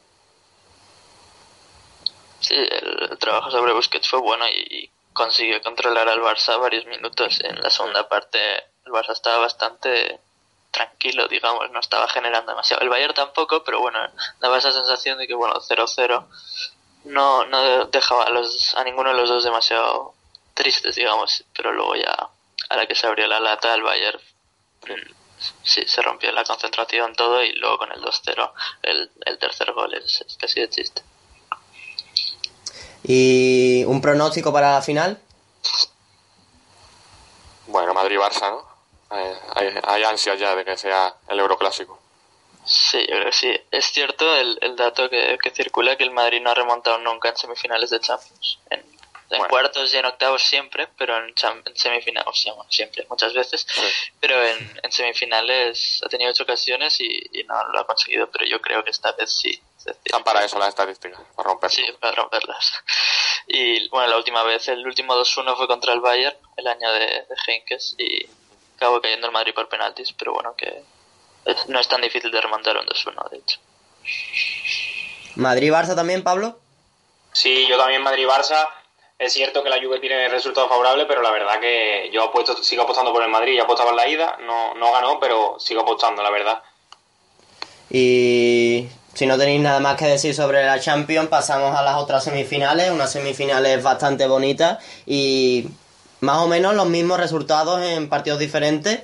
Sí, 2.40 2.56
el, 2.56 3.18
trabajo 3.20 3.52
sobre 3.52 3.74
Busquets 3.74 4.10
fue 4.10 4.20
bueno 4.20 4.48
y 4.48 4.90
consiguió 5.14 5.62
controlar 5.62 6.10
al 6.10 6.22
Barça 6.22 6.60
varios 6.60 6.86
minutos. 6.86 7.40
En 7.44 7.62
la 7.62 7.70
segunda 7.70 8.08
parte 8.08 8.40
el 8.86 8.92
Barça 8.92 9.12
estaba 9.12 9.40
bastante 9.40 10.20
tranquilo, 10.78 11.28
digamos, 11.28 11.72
no 11.72 11.80
estaba 11.80 12.08
generando 12.08 12.52
demasiado. 12.52 12.84
El 12.84 12.90
Bayern 12.90 13.16
tampoco, 13.16 13.64
pero 13.64 13.80
bueno, 13.80 14.00
daba 14.40 14.60
esa 14.60 14.72
sensación 14.72 15.18
de 15.18 15.28
que, 15.28 15.34
bueno, 15.34 15.56
0-0 15.56 16.26
no, 17.06 17.46
no 17.46 17.86
dejaba 17.88 18.26
a, 18.26 18.30
los, 18.30 18.76
a 18.76 18.84
ninguno 18.84 19.10
de 19.10 19.16
los 19.16 19.28
dos 19.28 19.44
demasiado 19.44 20.14
tristes, 20.54 20.96
digamos, 20.96 21.44
pero 21.56 21.72
luego 21.72 21.96
ya, 21.96 22.30
a 22.70 22.76
la 22.76 22.86
que 22.86 22.94
se 22.94 23.08
abrió 23.08 23.26
la 23.28 23.40
lata, 23.40 23.74
el 23.74 23.82
Bayern 23.82 24.20
sí, 25.64 25.84
se 25.88 26.02
rompió 26.04 26.32
la 26.32 26.44
concentración 26.44 27.16
todo 27.16 27.44
y 27.44 27.54
luego 27.54 27.80
con 27.80 27.92
el 27.92 28.02
2-0 28.02 28.52
el, 28.84 29.12
el 29.26 29.38
tercer 29.40 29.72
gol 29.74 29.94
es, 29.96 30.22
es 30.22 30.38
casi 30.38 30.60
de 30.60 30.70
chiste. 30.70 31.02
¿Y 33.04 33.84
un 33.86 34.02
pronóstico 34.02 34.54
para 34.54 34.74
la 34.74 34.82
final? 34.82 35.20
Bueno, 37.68 37.94
Madrid-Barça, 37.94 38.52
¿no? 38.52 38.77
Hay, 39.10 39.26
hay, 39.56 39.80
hay 39.84 40.04
ansias 40.04 40.40
ya 40.40 40.56
de 40.56 40.66
que 40.66 40.78
sea 40.78 41.16
el 41.30 41.40
Euroclásico. 41.40 42.00
Sí, 42.66 43.00
yo 43.08 43.16
creo 43.16 43.26
que 43.26 43.32
sí. 43.32 43.62
Es 43.72 43.86
cierto 43.92 44.36
el, 44.36 44.58
el 44.62 44.76
dato 44.76 45.10
que, 45.10 45.38
que 45.42 45.52
circula 45.52 45.96
que 45.96 46.04
el 46.04 46.12
Madrid 46.12 46.42
no 46.42 46.50
ha 46.52 46.54
remontado 46.56 46.98
nunca 46.98 47.30
en 47.30 47.38
semifinales 47.38 47.90
de 47.92 48.00
Champions. 48.02 48.60
En, 48.70 48.80
en 49.30 49.40
Bueno. 49.40 49.48
cuartos 49.50 49.94
y 49.94 49.98
en 49.98 50.06
octavos 50.06 50.42
siempre, 50.42 50.88
pero 50.98 51.16
en, 51.18 51.34
semifinales, 51.76 52.28
o 52.28 52.34
sea, 52.34 52.54
bueno, 52.54 52.70
siempre, 52.72 53.06
muchas 53.10 53.34
veces, 53.34 53.66
Sí. 53.70 53.82
pero 54.20 54.42
en, 54.46 54.80
en 54.84 54.92
semifinales 54.92 56.02
ha 56.06 56.10
tenido 56.10 56.32
ocho 56.32 56.44
ocasiones 56.44 57.00
y, 57.00 57.08
y 57.34 57.44
no 57.44 57.62
lo 57.70 57.80
ha 57.80 57.86
conseguido, 57.88 58.30
pero 58.32 58.46
yo 58.46 58.60
creo 58.62 58.84
que 58.84 58.92
esta 58.92 59.12
vez 59.14 59.32
sí. 59.32 59.62
Es 59.78 59.86
decir, 59.86 60.02
Están 60.06 60.24
para 60.24 60.44
eso 60.44 60.58
las 60.60 60.70
estadísticas, 60.70 61.20
para 61.36 61.48
romper. 61.50 61.72
Sí, 61.72 61.86
para 62.02 62.16
romperlas. 62.16 62.74
Y 63.50 63.88
bueno, 63.88 64.10
la 64.10 64.18
última 64.18 64.44
vez, 64.44 64.68
el 64.68 64.86
último 64.86 65.16
2-1 65.16 65.56
fue 65.56 65.68
contra 65.68 65.94
el 65.94 66.02
Bayern, 66.02 66.36
el 66.58 66.68
año 66.68 66.92
de, 66.92 67.06
de 67.06 67.36
Henkes, 67.48 67.96
y 67.98 68.28
acabó 68.78 69.02
cayendo 69.02 69.28
el 69.28 69.34
Madrid 69.34 69.54
por 69.54 69.68
penaltis, 69.68 70.14
pero 70.14 70.34
bueno, 70.34 70.56
que 70.56 70.84
es- 71.46 71.68
no 71.68 71.80
es 71.80 71.88
tan 71.88 72.02
difícil 72.02 72.32
de 72.32 72.40
remontar 72.42 72.78
un 72.78 72.86
2-1, 72.86 73.28
de 73.30 73.38
hecho. 73.38 73.60
¿Madrid-Barça 75.36 75.96
también, 75.96 76.24
Pablo? 76.24 76.58
Sí, 77.34 77.68
yo 77.68 77.78
también 77.78 78.02
Madrid-Barça. 78.02 78.68
Es 79.20 79.34
cierto 79.34 79.64
que 79.64 79.70
la 79.70 79.82
Juve 79.82 80.00
tiene 80.00 80.30
resultados 80.30 80.70
favorables, 80.70 81.06
pero 81.08 81.24
la 81.24 81.32
verdad 81.32 81.60
que 81.60 82.10
yo 82.14 82.24
apuesto, 82.24 82.56
sigo 82.64 82.84
apostando 82.84 83.12
por 83.12 83.24
el 83.24 83.30
Madrid. 83.30 83.56
Ya 83.56 83.64
apostaba 83.64 83.90
en 83.90 83.96
la 83.96 84.08
ida, 84.08 84.38
no, 84.42 84.76
no 84.76 84.92
ganó, 84.92 85.20
pero 85.20 85.56
sigo 85.60 85.82
apostando, 85.82 86.22
la 86.22 86.30
verdad. 86.30 86.62
Y 87.90 88.88
si 89.14 89.26
no 89.26 89.38
tenéis 89.38 89.62
nada 89.62 89.80
más 89.80 89.98
que 89.98 90.06
decir 90.06 90.36
sobre 90.36 90.64
la 90.64 90.80
Champions, 90.80 91.30
pasamos 91.30 91.76
a 91.76 91.82
las 91.82 91.96
otras 91.96 92.24
semifinales, 92.24 92.92
unas 92.92 93.12
semifinales 93.12 93.82
bastante 93.82 94.28
bonitas 94.28 94.84
y 95.08 95.68
más 96.22 96.38
o 96.40 96.48
menos 96.48 96.74
los 96.76 96.88
mismos 96.88 97.20
resultados 97.20 97.82
en 97.82 98.10
partidos 98.10 98.40
diferentes. 98.40 99.02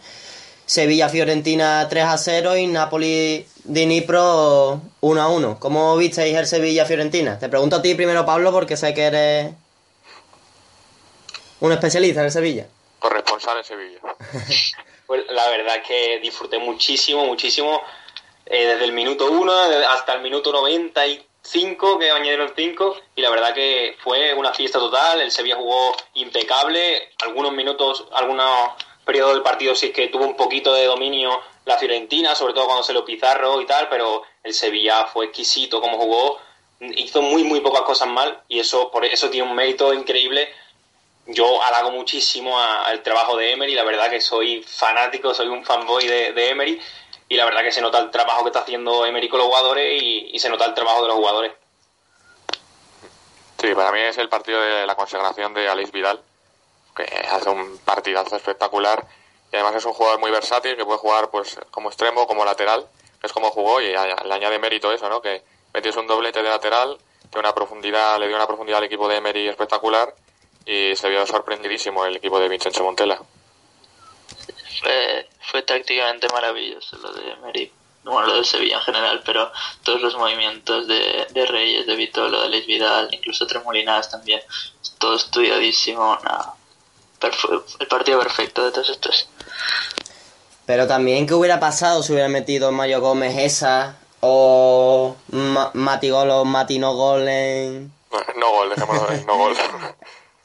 Sevilla-Fiorentina 0.65 1.87
3 1.89 2.03
a 2.05 2.17
0 2.17 2.55
y 2.57 2.67
Napoli-Dnipro 2.67 4.81
1 5.01 5.21
a 5.21 5.27
1. 5.27 5.59
¿Cómo 5.59 5.97
visteis 5.97 6.35
el 6.37 6.47
Sevilla-Fiorentina? 6.47 7.37
Te 7.37 7.49
pregunto 7.49 7.75
a 7.75 7.81
ti 7.81 7.95
primero, 7.95 8.25
Pablo, 8.25 8.51
porque 8.51 8.77
sé 8.77 8.93
que 8.93 9.03
eres 9.03 9.53
un 11.59 11.71
especialista 11.71 12.21
en 12.21 12.25
el 12.27 12.31
Sevilla. 12.31 12.67
Corresponsal 12.99 13.57
en 13.57 13.63
Sevilla. 13.63 13.99
Pues 15.05 15.21
la 15.29 15.49
verdad 15.49 15.75
es 15.75 15.87
que 15.87 16.19
disfruté 16.21 16.57
muchísimo, 16.57 17.25
muchísimo. 17.25 17.81
eh, 18.45 18.67
desde 18.67 18.85
el 18.85 18.93
minuto 18.93 19.29
1 19.29 19.53
hasta 19.89 20.13
el 20.13 20.21
minuto 20.21 20.51
95, 21.43 21.99
que 21.99 22.11
añadieron 22.11 22.53
5. 22.55 22.95
Y 23.15 23.21
la 23.21 23.29
verdad 23.29 23.53
que 23.53 23.95
fue 23.99 24.33
una 24.33 24.53
fiesta 24.53 24.79
total. 24.79 25.21
El 25.21 25.31
Sevilla 25.31 25.55
jugó 25.55 25.95
impecable. 26.13 27.09
Algunos 27.21 27.51
minutos, 27.51 28.05
algunos 28.13 28.71
periodos 29.05 29.33
del 29.33 29.43
partido 29.43 29.75
sí 29.75 29.87
es 29.87 29.93
que 29.93 30.07
tuvo 30.07 30.25
un 30.25 30.37
poquito 30.37 30.73
de 30.73 30.85
dominio 30.85 31.41
la 31.65 31.77
Fiorentina, 31.77 32.35
sobre 32.35 32.53
todo 32.53 32.65
cuando 32.65 32.83
se 32.83 32.93
lo 32.93 33.05
Pizarro 33.05 33.61
y 33.61 33.65
tal. 33.65 33.89
Pero 33.89 34.23
el 34.43 34.53
Sevilla 34.53 35.05
fue 35.05 35.25
exquisito 35.25 35.81
como 35.81 35.97
jugó. 35.97 36.39
Hizo 36.79 37.21
muy, 37.21 37.43
muy 37.43 37.59
pocas 37.59 37.81
cosas 37.81 38.07
mal. 38.07 38.41
Y 38.47 38.59
eso, 38.59 38.89
por 38.89 39.05
eso 39.05 39.29
tiene 39.29 39.49
un 39.49 39.55
mérito 39.55 39.93
increíble 39.93 40.49
yo 41.25 41.63
halago 41.63 41.91
muchísimo 41.91 42.59
al 42.59 43.01
trabajo 43.01 43.37
de 43.37 43.53
Emery, 43.53 43.75
la 43.75 43.85
verdad 43.85 44.09
que 44.09 44.19
soy 44.19 44.61
fanático, 44.61 45.33
soy 45.33 45.47
un 45.47 45.63
fanboy 45.63 46.05
de, 46.05 46.33
de 46.33 46.49
Emery 46.49 46.81
y 47.29 47.35
la 47.35 47.45
verdad 47.45 47.61
que 47.61 47.71
se 47.71 47.81
nota 47.81 47.99
el 47.99 48.11
trabajo 48.11 48.43
que 48.43 48.49
está 48.49 48.59
haciendo 48.59 49.05
Emery 49.05 49.29
con 49.29 49.39
los 49.39 49.47
jugadores 49.47 50.01
y, 50.01 50.37
se 50.39 50.49
nota 50.49 50.65
el 50.65 50.73
trabajo 50.73 51.01
de 51.01 51.07
los 51.07 51.17
jugadores. 51.17 51.53
Sí, 53.59 53.73
para 53.73 53.91
mí 53.91 54.01
es 54.01 54.17
el 54.17 54.29
partido 54.29 54.59
de 54.59 54.85
la 54.85 54.95
consagración 54.95 55.53
de 55.53 55.69
Alex 55.69 55.91
Vidal, 55.91 56.21
que 56.95 57.03
hace 57.03 57.49
un 57.49 57.77
partidazo 57.79 58.35
espectacular 58.35 59.05
y 59.51 59.55
además 59.55 59.75
es 59.75 59.85
un 59.85 59.93
jugador 59.93 60.19
muy 60.19 60.31
versátil 60.31 60.75
que 60.75 60.85
puede 60.85 60.99
jugar 60.99 61.29
pues 61.29 61.59
como 61.71 61.89
extremo, 61.89 62.27
como 62.27 62.43
lateral, 62.43 62.87
es 63.21 63.31
como 63.31 63.51
jugó 63.51 63.79
y 63.79 63.87
le 63.87 63.97
añade 63.97 64.59
mérito 64.59 64.91
eso, 64.91 65.07
¿no? 65.07 65.21
Que 65.21 65.43
metió 65.73 65.91
un 65.99 66.07
doblete 66.07 66.43
de 66.43 66.49
lateral, 66.49 66.97
que 67.31 67.39
una 67.39 67.53
profundidad, 67.53 68.19
le 68.19 68.27
dio 68.27 68.35
una 68.35 68.47
profundidad 68.47 68.79
al 68.79 68.85
equipo 68.85 69.07
de 69.07 69.17
Emery 69.17 69.47
espectacular 69.47 70.13
y 70.65 70.95
se 70.95 71.09
vio 71.09 71.25
sorprendidísimo 71.25 72.05
el 72.05 72.17
equipo 72.17 72.39
de 72.39 72.49
Vincenzo 72.49 72.83
Montella. 72.83 73.19
Fue, 74.83 75.29
fue 75.49 75.61
tácticamente 75.63 76.27
maravilloso 76.33 76.97
lo 76.97 77.11
de 77.13 77.31
Emery. 77.31 77.71
Bueno, 78.03 78.27
lo 78.27 78.35
de 78.35 78.43
Sevilla 78.43 78.75
en 78.77 78.81
general, 78.83 79.21
pero 79.25 79.49
todos 79.83 80.01
los 80.01 80.17
movimientos 80.17 80.87
de, 80.89 81.25
de 81.29 81.45
Reyes, 81.45 81.87
de 81.87 81.95
Vitolo, 81.95 82.41
de 82.41 82.49
Luis 82.49 82.65
Vidal, 82.67 83.07
incluso 83.13 83.47
Tremolinas 83.47 84.11
también, 84.11 84.41
todo 84.97 85.15
estudiadísimo. 85.15 86.17
nada. 86.23 86.53
El 87.79 87.87
partido 87.87 88.19
perfecto 88.19 88.65
de 88.65 88.71
todos 88.73 88.89
estos. 88.89 89.29
Pero 90.65 90.87
también, 90.87 91.25
¿qué 91.25 91.33
hubiera 91.33 91.59
pasado 91.61 92.03
si 92.03 92.11
hubiera 92.11 92.27
metido 92.27 92.71
Mario 92.73 92.99
Gómez 92.99 93.37
esa? 93.37 93.95
O 94.19 95.15
Ma- 95.29 95.71
Mati 95.73 96.09
Gol 96.09 96.29
o 96.31 96.43
Mati 96.45 96.79
no 96.79 96.95
gol 96.95 97.27
en... 97.27 97.91
Bueno, 98.09 98.25
no 98.37 98.51
gol, 98.51 98.69
dejémoslo 98.69 99.09
ahí, 99.09 99.23
no 99.25 99.37
gol. 99.37 99.55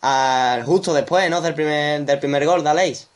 al- 0.02 0.62
justo 0.66 0.92
después, 0.95 1.28
¿no? 1.30 1.40
Del 1.40 1.54
primer, 1.54 2.00
del 2.02 2.18
primer 2.21 2.47
gol 2.47 2.62
de 2.62 2.71
Aleix. 2.71 3.09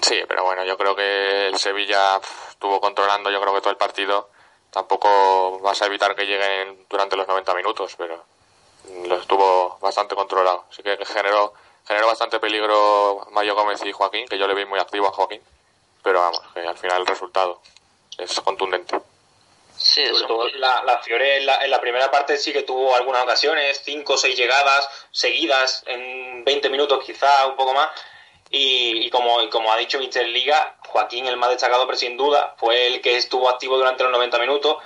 Sí, 0.00 0.22
pero 0.26 0.44
bueno, 0.44 0.64
yo 0.64 0.78
creo 0.78 0.96
que 0.96 1.48
el 1.48 1.58
Sevilla 1.58 2.20
estuvo 2.48 2.80
controlando, 2.80 3.30
yo 3.30 3.40
creo 3.40 3.54
que 3.54 3.60
todo 3.60 3.70
el 3.70 3.76
partido. 3.76 4.30
Tampoco 4.70 5.58
vas 5.60 5.82
a 5.82 5.86
evitar 5.86 6.14
que 6.14 6.24
lleguen 6.24 6.86
durante 6.88 7.16
los 7.16 7.28
90 7.28 7.54
minutos, 7.54 7.94
pero 7.98 8.24
lo 9.04 9.16
estuvo 9.16 9.78
bastante 9.80 10.14
controlado. 10.14 10.64
Así 10.70 10.82
que 10.82 10.96
generó, 11.04 11.52
generó 11.86 12.06
bastante 12.06 12.40
peligro 12.40 13.26
Mayo 13.32 13.54
Gómez 13.54 13.84
y 13.84 13.92
Joaquín, 13.92 14.26
que 14.28 14.38
yo 14.38 14.46
le 14.46 14.54
vi 14.54 14.64
muy 14.64 14.78
activo 14.78 15.08
a 15.08 15.12
Joaquín. 15.12 15.42
Pero 16.02 16.20
vamos, 16.20 16.40
que 16.54 16.60
al 16.60 16.78
final 16.78 17.02
el 17.02 17.06
resultado 17.06 17.60
es 18.16 18.40
contundente. 18.40 18.98
Sí, 19.76 20.06
Sobre 20.08 20.26
todo 20.26 20.48
la, 20.48 20.82
la 20.84 20.98
Fiore 20.98 21.38
en 21.38 21.46
la, 21.46 21.64
en 21.64 21.70
la 21.70 21.80
primera 21.80 22.10
parte 22.10 22.36
sí 22.36 22.52
que 22.52 22.62
tuvo 22.62 22.94
algunas 22.94 23.24
ocasiones, 23.24 23.82
cinco 23.84 24.14
o 24.14 24.16
seis 24.16 24.36
llegadas 24.36 24.88
seguidas 25.10 25.82
en 25.86 26.44
20 26.44 26.70
minutos 26.70 27.04
quizá, 27.04 27.46
un 27.46 27.56
poco 27.56 27.74
más. 27.74 27.90
Y, 28.54 29.06
y 29.06 29.10
como, 29.10 29.40
y 29.40 29.48
como 29.48 29.72
ha 29.72 29.76
dicho 29.78 29.98
Mister 29.98 30.28
Liga, 30.28 30.76
Joaquín, 30.86 31.26
el 31.26 31.38
más 31.38 31.48
destacado, 31.50 31.86
pero 31.86 31.98
sin 31.98 32.16
duda, 32.18 32.54
fue 32.58 32.86
el 32.86 33.00
que 33.00 33.16
estuvo 33.16 33.48
activo 33.48 33.76
durante 33.78 34.02
los 34.04 34.12
90 34.12 34.38
minutos 34.38 34.76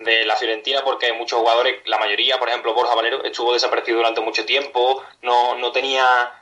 de 0.00 0.24
la 0.26 0.34
Fiorentina 0.36 0.82
porque 0.82 1.12
muchos 1.12 1.38
jugadores, 1.38 1.80
la 1.86 1.98
mayoría, 1.98 2.38
por 2.40 2.48
ejemplo 2.48 2.74
Borja 2.74 2.96
Valero, 2.96 3.22
estuvo 3.22 3.52
desaparecido 3.52 3.98
durante 3.98 4.20
mucho 4.20 4.44
tiempo, 4.44 5.04
no, 5.22 5.54
no 5.54 5.70
tenía 5.70 6.32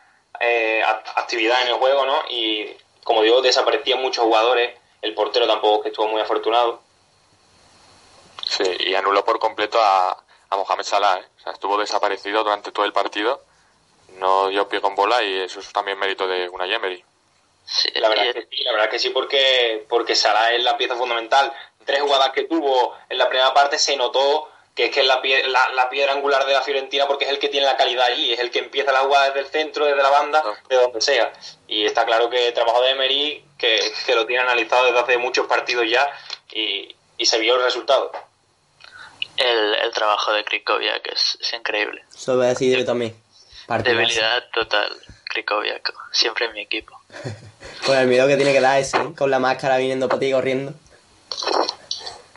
eh, 0.40 0.82
act- 0.86 1.12
actividad 1.16 1.60
en 1.62 1.68
el 1.68 1.74
juego, 1.74 2.06
¿no? 2.06 2.22
Y 2.30 2.74
como 3.04 3.20
digo, 3.22 3.42
desaparecían 3.42 4.00
muchos 4.00 4.24
jugadores, 4.24 4.74
el 5.02 5.12
portero 5.14 5.46
tampoco 5.46 5.82
que 5.82 5.88
estuvo 5.90 6.08
muy 6.08 6.22
afortunado. 6.22 6.80
Sí, 8.48 8.64
y 8.80 8.94
anuló 8.94 9.22
por 9.24 9.38
completo 9.38 9.78
a, 9.80 10.12
a 10.48 10.56
Mohamed 10.56 10.84
Salah. 10.84 11.18
¿eh? 11.18 11.24
O 11.38 11.42
sea, 11.42 11.52
estuvo 11.52 11.76
desaparecido 11.78 12.42
durante 12.42 12.72
todo 12.72 12.84
el 12.86 12.92
partido. 12.92 13.42
No 14.20 14.48
dio 14.48 14.68
pie 14.68 14.80
con 14.80 14.94
bola 14.94 15.22
y 15.22 15.38
eso 15.40 15.60
es 15.60 15.72
también 15.72 15.98
mérito 15.98 16.26
de 16.28 16.48
una 16.48 16.66
Emery. 16.66 17.02
Sí, 17.64 17.88
La 17.94 18.08
verdad 18.08 18.24
y- 18.28 18.32
que 18.34 18.42
sí, 18.50 18.62
la 18.64 18.72
verdad 18.72 18.90
que 18.90 18.98
sí, 18.98 19.10
porque, 19.10 19.84
porque 19.88 20.14
Salah 20.14 20.52
es 20.52 20.62
la 20.62 20.76
pieza 20.76 20.94
fundamental. 20.96 21.52
Tres 21.84 22.02
jugadas 22.02 22.30
que 22.30 22.44
tuvo 22.44 22.94
en 23.08 23.16
la 23.18 23.28
primera 23.28 23.54
parte 23.54 23.78
se 23.78 23.96
notó 23.96 24.48
que 24.74 24.86
es 24.86 24.90
que 24.92 25.00
es 25.00 25.06
la, 25.06 25.20
pie- 25.20 25.46
la, 25.46 25.68
la 25.70 25.88
piedra 25.90 26.12
angular 26.12 26.44
de 26.46 26.52
la 26.52 26.62
Fiorentina 26.62 27.06
porque 27.06 27.24
es 27.24 27.30
el 27.30 27.38
que 27.38 27.48
tiene 27.48 27.66
la 27.66 27.76
calidad 27.76 28.06
allí, 28.06 28.32
es 28.32 28.38
el 28.38 28.50
que 28.50 28.60
empieza 28.60 28.92
la 28.92 29.00
jugada 29.00 29.26
desde 29.26 29.40
el 29.40 29.46
centro, 29.46 29.84
desde 29.84 30.00
la 30.02 30.10
banda, 30.10 30.42
de 30.68 30.76
donde 30.76 31.00
sea. 31.00 31.32
Y 31.66 31.84
está 31.86 32.04
claro 32.06 32.30
que 32.30 32.48
el 32.48 32.54
trabajo 32.54 32.80
de 32.82 32.90
Emery, 32.90 33.44
que, 33.58 33.78
que 34.06 34.14
lo 34.14 34.26
tiene 34.26 34.42
analizado 34.42 34.86
desde 34.86 34.98
hace 35.00 35.18
muchos 35.18 35.46
partidos 35.46 35.86
ya, 35.90 36.08
y, 36.52 36.94
y 37.18 37.26
se 37.26 37.38
vio 37.40 37.56
el 37.56 37.62
resultado. 37.62 38.12
el, 39.36 39.74
el 39.74 39.90
trabajo 39.92 40.32
de 40.32 40.44
Krikoviak 40.44 41.06
es, 41.12 41.38
es 41.40 41.52
increíble. 41.52 42.04
Eso 42.14 42.36
voy 42.36 42.46
a 42.46 42.50
decir 42.50 42.76
yo 42.78 42.84
también. 42.84 43.14
Partidazo. 43.70 43.98
Debilidad 43.98 44.50
total, 44.52 45.00
Krikoviak, 45.26 45.94
siempre 46.10 46.46
en 46.46 46.54
mi 46.54 46.62
equipo. 46.62 47.00
Con 47.86 47.96
el 47.96 48.08
miedo 48.08 48.26
que 48.26 48.34
tiene 48.34 48.52
que 48.52 48.60
dar 48.60 48.80
ese, 48.80 48.96
¿eh? 48.96 49.14
con 49.16 49.30
la 49.30 49.38
máscara 49.38 49.76
viniendo 49.76 50.08
para 50.08 50.18
ti 50.18 50.32
corriendo. 50.32 50.74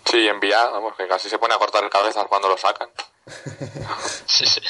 Sí, 0.06 0.28
envía, 0.28 0.64
vamos, 0.66 0.96
que 0.96 1.08
casi 1.08 1.30
se 1.30 1.40
pone 1.40 1.56
a 1.56 1.58
cortar 1.58 1.90
cabezas 1.90 2.26
cuando 2.30 2.50
lo 2.50 2.58
sacan. 2.58 2.88
Sí, 4.28 4.46
sí. 4.46 4.62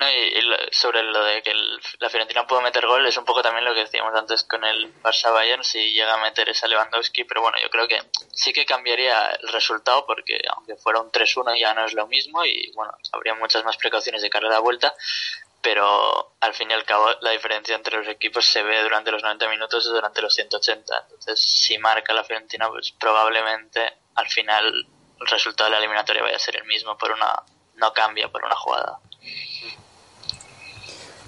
No, 0.00 0.10
y, 0.10 0.34
sobre 0.72 1.02
lo 1.02 1.24
de 1.24 1.42
que 1.42 1.52
la 2.00 2.10
Fiorentina 2.10 2.46
pudo 2.46 2.60
meter 2.60 2.86
gol, 2.86 3.06
es 3.06 3.16
un 3.16 3.24
poco 3.24 3.42
también 3.42 3.64
lo 3.64 3.74
que 3.74 3.80
decíamos 3.80 4.14
antes 4.14 4.44
con 4.44 4.64
el 4.64 4.92
Barça 5.02 5.32
Bayern, 5.32 5.62
si 5.62 5.92
llega 5.92 6.14
a 6.14 6.22
meter 6.22 6.48
esa 6.48 6.66
Lewandowski, 6.66 7.24
pero 7.24 7.42
bueno, 7.42 7.58
yo 7.62 7.70
creo 7.70 7.86
que 7.86 8.00
sí 8.32 8.52
que 8.52 8.66
cambiaría 8.66 9.30
el 9.40 9.48
resultado 9.48 10.04
porque 10.04 10.40
aunque 10.54 10.76
fuera 10.76 11.00
un 11.00 11.12
3-1 11.12 11.58
ya 11.58 11.74
no 11.74 11.84
es 11.84 11.92
lo 11.92 12.06
mismo 12.06 12.44
y 12.44 12.72
bueno, 12.74 12.92
habría 13.12 13.34
muchas 13.34 13.64
más 13.64 13.76
precauciones 13.76 14.22
de 14.22 14.30
cara 14.30 14.48
a 14.48 14.52
la 14.52 14.58
vuelta, 14.58 14.94
pero 15.62 16.34
al 16.40 16.54
fin 16.54 16.70
y 16.70 16.74
al 16.74 16.84
cabo 16.84 17.10
la 17.20 17.30
diferencia 17.30 17.74
entre 17.74 17.96
los 17.96 18.08
equipos 18.08 18.44
se 18.44 18.62
ve 18.62 18.82
durante 18.82 19.10
los 19.10 19.22
90 19.22 19.48
minutos 19.48 19.86
y 19.86 19.90
durante 19.90 20.20
los 20.20 20.34
180. 20.34 21.04
Entonces, 21.04 21.40
si 21.40 21.78
marca 21.78 22.12
la 22.12 22.24
Fiorentina, 22.24 22.68
pues 22.68 22.92
probablemente 22.92 23.94
al 24.16 24.28
final 24.28 24.86
el 25.20 25.26
resultado 25.26 25.70
de 25.70 25.76
la 25.76 25.78
eliminatoria 25.78 26.22
vaya 26.22 26.36
a 26.36 26.40
ser 26.40 26.56
el 26.56 26.64
mismo 26.64 26.98
por 26.98 27.12
una 27.12 27.34
no 27.76 27.92
cambia 27.92 28.28
por 28.28 28.44
una 28.44 28.54
jugada. 28.54 28.98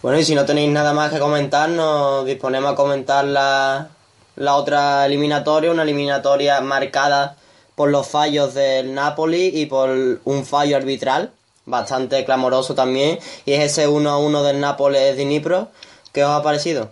Bueno, 0.06 0.20
y 0.20 0.24
si 0.24 0.36
no 0.36 0.46
tenéis 0.46 0.70
nada 0.70 0.92
más 0.92 1.12
que 1.12 1.18
comentar, 1.18 1.68
nos 1.68 2.24
disponemos 2.24 2.72
a 2.72 2.76
comentar 2.76 3.24
la, 3.24 3.88
la 4.36 4.54
otra 4.54 5.04
eliminatoria, 5.04 5.72
una 5.72 5.82
eliminatoria 5.82 6.60
marcada 6.60 7.36
por 7.74 7.90
los 7.90 8.08
fallos 8.08 8.54
del 8.54 8.94
Napoli 8.94 9.50
y 9.52 9.66
por 9.66 9.90
un 9.90 10.46
fallo 10.46 10.76
arbitral, 10.76 11.32
bastante 11.64 12.24
clamoroso 12.24 12.76
también, 12.76 13.18
y 13.46 13.54
es 13.54 13.64
ese 13.64 13.88
1-1 13.88 14.44
del 14.44 14.60
Nápoles 14.60 15.16
Dinipro. 15.16 15.72
¿Qué 16.12 16.22
os 16.22 16.30
ha 16.30 16.40
parecido? 16.40 16.88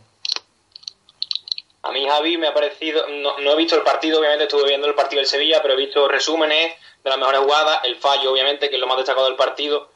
A 1.83 1.92
mí, 1.92 2.04
Javi, 2.09 2.37
me 2.37 2.49
ha 2.49 2.52
parecido. 2.52 3.06
No, 3.23 3.38
no, 3.38 3.52
he 3.52 3.56
visto 3.56 3.76
el 3.76 3.83
partido, 3.83 4.18
obviamente 4.18 4.47
estuve 4.47 4.66
viendo 4.66 4.88
el 4.88 4.94
partido 4.97 5.21
del 5.21 5.28
Sevilla, 5.28 5.61
pero 5.62 5.75
he 5.75 5.76
visto 5.76 6.09
resúmenes 6.09 6.73
de 7.04 7.11
las 7.11 7.18
mejores 7.21 7.42
jugadas, 7.42 7.78
el 7.85 7.94
fallo, 7.94 8.33
obviamente, 8.33 8.68
que 8.68 8.75
es 8.75 8.80
lo 8.80 8.88
más 8.88 8.97
destacado 8.97 9.26
del 9.26 9.37
partido. 9.37 9.90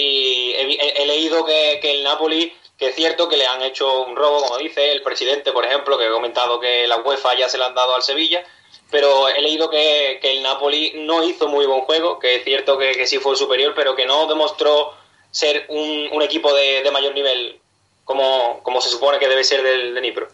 Y 0.00 0.54
he, 0.54 1.06
leído 1.06 1.44
que, 1.44 1.80
el 1.82 2.04
Napoli, 2.04 2.52
que 2.78 2.88
es 2.88 2.94
cierto 2.94 3.28
que 3.28 3.36
le 3.36 3.48
han 3.48 3.62
hecho 3.62 4.02
un 4.02 4.14
robo, 4.14 4.42
como 4.42 4.58
dice 4.58 4.92
el 4.92 5.02
presidente, 5.02 5.50
por 5.50 5.64
ejemplo, 5.64 5.98
que 5.98 6.06
he 6.06 6.10
comentado 6.10 6.60
que 6.60 6.86
la 6.86 6.98
UEFA 6.98 7.36
ya 7.36 7.48
se 7.48 7.58
la 7.58 7.66
han 7.66 7.74
dado 7.74 7.96
al 7.96 8.02
Sevilla, 8.02 8.44
pero 8.92 9.28
he 9.28 9.40
leído 9.42 9.68
que, 9.68 10.20
el 10.22 10.40
Napoli 10.40 10.92
no 10.94 11.24
hizo 11.24 11.48
muy 11.48 11.66
buen 11.66 11.80
juego, 11.80 12.20
que 12.20 12.36
es 12.36 12.44
cierto 12.44 12.78
que, 12.78 13.08
sí 13.08 13.18
fue 13.18 13.34
superior, 13.34 13.72
pero 13.74 13.96
que 13.96 14.06
no 14.06 14.28
demostró 14.28 14.94
ser 15.32 15.66
un, 15.68 16.22
equipo 16.22 16.54
de, 16.54 16.88
mayor 16.92 17.12
nivel 17.12 17.58
como, 18.04 18.60
como 18.62 18.80
se 18.80 18.90
supone 18.90 19.18
que 19.18 19.26
debe 19.26 19.42
ser 19.42 19.64
del 19.64 19.96
de 19.96 20.00
Nipro. 20.00 20.28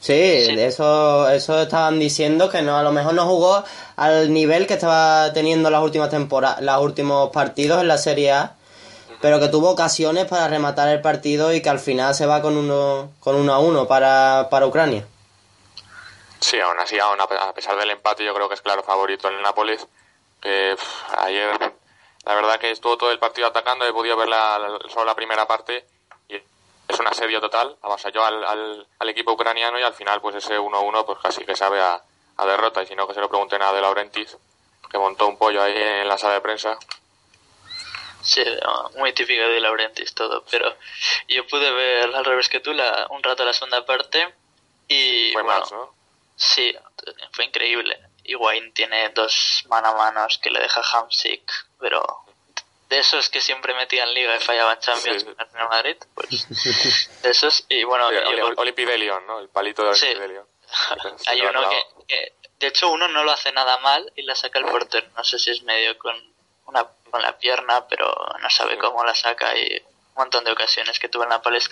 Sí, 0.00 0.14
eso, 0.58 1.28
eso 1.28 1.60
estaban 1.60 1.98
diciendo 1.98 2.48
que 2.48 2.62
no, 2.62 2.78
a 2.78 2.82
lo 2.82 2.90
mejor 2.90 3.12
no 3.12 3.26
jugó 3.26 3.62
al 3.96 4.32
nivel 4.32 4.66
que 4.66 4.74
estaba 4.74 5.30
teniendo 5.34 5.68
las 5.68 5.82
últimas 5.82 6.08
temporadas, 6.08 6.62
los 6.62 6.80
últimos 6.82 7.28
partidos 7.30 7.82
en 7.82 7.88
la 7.88 7.98
Serie 7.98 8.32
A, 8.32 8.56
pero 9.20 9.38
que 9.38 9.48
tuvo 9.48 9.68
ocasiones 9.68 10.24
para 10.24 10.48
rematar 10.48 10.88
el 10.88 11.02
partido 11.02 11.52
y 11.52 11.60
que 11.60 11.68
al 11.68 11.78
final 11.78 12.14
se 12.14 12.24
va 12.24 12.40
con 12.40 12.56
uno, 12.56 13.10
con 13.20 13.36
uno 13.36 13.52
a 13.52 13.58
uno 13.58 13.86
para, 13.86 14.48
para 14.50 14.66
Ucrania. 14.66 15.06
Sí, 16.40 16.58
aún 16.58 16.78
así, 16.80 16.98
aún 16.98 17.20
a 17.20 17.52
pesar 17.52 17.76
del 17.76 17.90
empate, 17.90 18.24
yo 18.24 18.32
creo 18.32 18.48
que 18.48 18.54
es 18.54 18.62
claro 18.62 18.82
favorito 18.82 19.28
en 19.28 19.34
el 19.34 19.42
Nápoles. 19.42 19.86
Ayer, 21.18 21.74
la 22.24 22.34
verdad 22.34 22.58
que 22.58 22.70
estuvo 22.70 22.96
todo 22.96 23.10
el 23.10 23.18
partido 23.18 23.48
atacando, 23.48 23.84
he 23.84 23.92
podido 23.92 24.16
ver 24.16 24.28
la, 24.28 24.78
solo 24.88 25.04
la 25.04 25.14
primera 25.14 25.46
parte 25.46 25.84
es 26.90 27.00
un 27.00 27.06
asedio 27.06 27.40
total, 27.40 27.76
avasalló 27.82 28.24
al, 28.24 28.44
al, 28.44 28.86
al 28.98 29.08
equipo 29.08 29.32
ucraniano 29.32 29.78
y 29.78 29.82
al 29.82 29.94
final 29.94 30.20
pues 30.20 30.36
ese 30.36 30.58
1-1 30.58 31.04
pues 31.06 31.18
casi 31.18 31.44
que 31.44 31.56
sabe 31.56 31.80
a, 31.80 32.02
derrota 32.46 32.82
y 32.82 32.86
si 32.86 32.94
no 32.94 33.06
que 33.06 33.12
se 33.12 33.20
lo 33.20 33.28
pregunten 33.28 33.60
a 33.60 33.70
De 33.70 33.82
Laurentiis 33.82 34.38
que 34.90 34.98
montó 34.98 35.26
un 35.26 35.36
pollo 35.36 35.62
ahí 35.62 35.76
en 35.76 36.08
la 36.08 36.16
sala 36.16 36.34
de 36.34 36.40
prensa. 36.40 36.78
Sí, 38.22 38.42
muy 38.96 39.12
típico 39.12 39.42
de 39.42 39.60
Laurentiis 39.60 40.14
todo, 40.14 40.42
pero 40.50 40.74
yo 41.28 41.46
pude 41.46 41.70
ver 41.70 42.14
al 42.14 42.24
revés 42.24 42.48
que 42.48 42.60
tú 42.60 42.72
la, 42.72 43.06
un 43.10 43.22
rato 43.22 43.44
la 43.44 43.52
segunda 43.52 43.84
parte 43.84 44.34
y... 44.88 45.32
Fue 45.32 45.42
más, 45.42 45.70
¿no? 45.70 45.94
Sí, 46.34 46.74
fue 47.32 47.44
increíble. 47.44 48.00
Higuaín 48.24 48.72
tiene 48.72 49.10
dos 49.10 49.64
mano 49.68 49.88
a 49.88 49.94
manos 49.94 50.38
que 50.38 50.50
le 50.50 50.60
deja 50.60 50.80
Hamsik, 50.80 51.42
pero 51.78 52.24
de 52.90 52.98
esos 52.98 53.30
que 53.30 53.40
siempre 53.40 53.72
metían 53.74 54.12
liga 54.12 54.36
y 54.36 54.40
fallaban 54.40 54.78
Champions 54.80 55.24
en 55.24 55.52
Real 55.52 55.68
Madrid, 55.68 55.96
pues 56.12 56.48
de 57.22 57.30
esos 57.30 57.64
y 57.68 57.84
bueno... 57.84 58.10
León, 58.98 59.26
¿no? 59.28 59.38
El 59.38 59.48
palito 59.48 59.84
de 59.84 59.90
Olipi 59.90 60.14
de 60.18 60.28
León. 60.28 60.46
Hay 61.26 61.40
uno 61.40 61.70
que, 62.08 62.34
de 62.58 62.66
hecho 62.66 62.90
uno 62.90 63.06
no 63.06 63.22
lo 63.22 63.30
hace 63.30 63.52
nada 63.52 63.78
mal 63.78 64.12
y 64.16 64.22
la 64.22 64.34
saca 64.34 64.58
el 64.58 64.64
portero, 64.64 65.06
no 65.16 65.22
sé 65.22 65.38
si 65.38 65.52
es 65.52 65.62
medio 65.62 65.96
con 65.98 66.16
una 66.66 66.84
con 67.10 67.22
la 67.22 67.38
pierna, 67.38 67.86
pero 67.86 68.12
no 68.40 68.50
sabe 68.50 68.76
cómo 68.76 69.04
la 69.04 69.14
saca 69.14 69.56
y 69.56 69.76
un 69.76 70.14
montón 70.14 70.44
de 70.44 70.52
ocasiones 70.52 70.98
que 70.98 71.08
tuvo 71.08 71.22
en 71.22 71.30
Nápoles. 71.30 71.70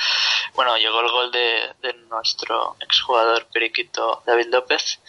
Bueno, 0.54 0.76
llegó 0.78 1.00
el 1.00 1.10
gol 1.10 1.32
de, 1.32 1.74
de 1.80 1.92
nuestro 1.94 2.76
exjugador 2.80 3.46
periquito 3.46 4.22
David 4.24 4.46
López, 4.46 5.00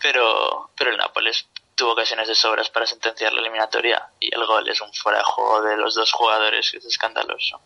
pero, 0.00 0.70
pero 0.76 0.90
el 0.90 0.96
Nápoles 0.96 1.46
tuvo 1.80 1.92
ocasiones 1.92 2.28
de 2.28 2.34
sobras 2.34 2.68
para 2.68 2.84
sentenciar 2.84 3.32
la 3.32 3.40
eliminatoria 3.40 4.06
y 4.20 4.34
el 4.34 4.44
gol 4.44 4.68
es 4.68 4.82
un 4.82 4.92
fuera 4.92 5.16
de 5.16 5.24
juego 5.24 5.62
de 5.62 5.78
los 5.78 5.94
dos 5.94 6.12
jugadores, 6.12 6.70
que 6.70 6.76
es 6.76 6.84
escandaloso. 6.84 7.58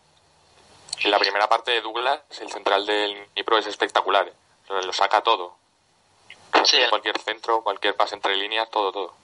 En 1.01 1.11
la 1.11 1.19
primera 1.19 1.49
parte 1.49 1.73
de 1.73 1.81
Douglas, 1.81 2.21
el 2.41 2.49
central 2.49 2.87
del 2.87 3.27
Nipro 3.35 3.59
es 3.59 3.67
espectacular, 3.67 4.33
lo 4.69 4.93
saca 4.93 5.21
todo. 5.21 5.57
Sí, 6.63 6.79
cualquier 6.91 7.19
centro, 7.19 7.65
cualquier 7.65 7.97
pase 7.97 8.15
entre 8.15 8.37
líneas, 8.37 8.71
todo, 8.71 8.93
todo. 8.93 9.17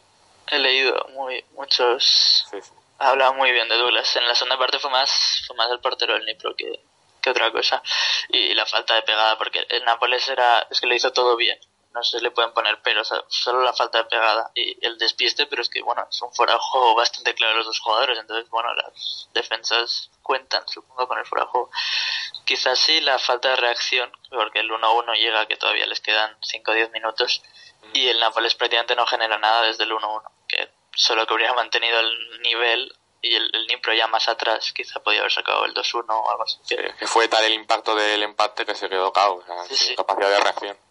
He 0.48 0.58
leído 0.58 1.06
muy, 1.10 1.44
muchos... 1.52 2.44
Sí, 2.50 2.58
Hablaba 2.98 3.32
muy 3.32 3.52
bien 3.52 3.68
de 3.68 3.78
Douglas. 3.78 4.16
En 4.16 4.26
la 4.26 4.34
segunda 4.34 4.58
parte 4.58 4.80
fue 4.80 4.90
más, 4.90 5.44
fue 5.46 5.54
más 5.54 5.70
el 5.70 5.78
portero 5.78 6.14
del 6.14 6.26
Nipro 6.26 6.56
que, 6.56 6.80
que 7.22 7.30
otra 7.30 7.52
cosa. 7.52 7.80
Y 8.28 8.54
la 8.54 8.66
falta 8.66 8.96
de 8.96 9.02
pegada, 9.02 9.38
porque 9.38 9.64
el 9.68 9.84
Nápoles 9.84 10.28
era, 10.28 10.66
es 10.68 10.80
que 10.80 10.88
lo 10.88 10.94
hizo 10.96 11.12
todo 11.12 11.36
bien 11.36 11.60
no 11.92 12.04
se 12.04 12.20
le 12.20 12.30
pueden 12.30 12.52
poner 12.52 12.80
peros, 12.82 13.12
solo 13.28 13.62
la 13.62 13.72
falta 13.72 13.98
de 13.98 14.04
pegada 14.04 14.50
y 14.54 14.84
el 14.84 14.96
despiste, 14.98 15.46
pero 15.46 15.62
es 15.62 15.68
que 15.68 15.82
bueno, 15.82 16.06
es 16.08 16.22
un 16.22 16.32
fuera 16.32 16.54
de 16.54 16.60
juego 16.60 16.94
bastante 16.94 17.34
claro 17.34 17.56
los 17.56 17.66
dos 17.66 17.80
jugadores, 17.80 18.18
entonces 18.18 18.48
bueno, 18.50 18.72
las 18.74 19.28
defensas 19.32 20.10
cuentan, 20.22 20.66
supongo, 20.68 21.08
con 21.08 21.18
el 21.18 21.26
fuera 21.26 21.44
de 21.44 21.50
juego. 21.50 21.70
Quizás 22.44 22.78
sí 22.78 23.00
la 23.00 23.18
falta 23.18 23.50
de 23.50 23.56
reacción, 23.56 24.12
porque 24.30 24.60
el 24.60 24.70
1-1 24.70 25.14
llega 25.16 25.46
que 25.46 25.56
todavía 25.56 25.86
les 25.86 26.00
quedan 26.00 26.36
5 26.42 26.70
o 26.70 26.74
10 26.74 26.90
minutos 26.92 27.42
y 27.92 28.08
el 28.08 28.20
Nápoles 28.20 28.54
prácticamente 28.54 28.94
no 28.94 29.06
genera 29.06 29.38
nada 29.38 29.62
desde 29.62 29.84
el 29.84 29.92
1-1, 29.92 30.22
que 30.46 30.70
solo 30.94 31.26
que 31.26 31.34
hubiera 31.34 31.54
mantenido 31.54 31.98
el 31.98 32.40
nivel 32.42 32.94
y 33.22 33.34
el, 33.34 33.50
el 33.54 33.66
Nipro 33.66 33.92
ya 33.92 34.06
más 34.06 34.28
atrás 34.28 34.72
quizá 34.72 35.00
podía 35.00 35.20
haber 35.20 35.32
sacado 35.32 35.64
el 35.64 35.74
2-1 35.74 36.04
o 36.08 36.30
algo 36.30 36.44
así. 36.44 36.58
que 36.66 37.06
fue 37.06 37.28
tal 37.28 37.44
el 37.44 37.52
impacto 37.52 37.94
del 37.94 38.22
empate 38.22 38.64
que 38.64 38.74
se 38.74 38.88
quedó 38.88 39.12
cao, 39.12 39.44
sin 39.68 39.96
capacidad 39.96 40.30
de 40.30 40.40
reacción 40.40 40.89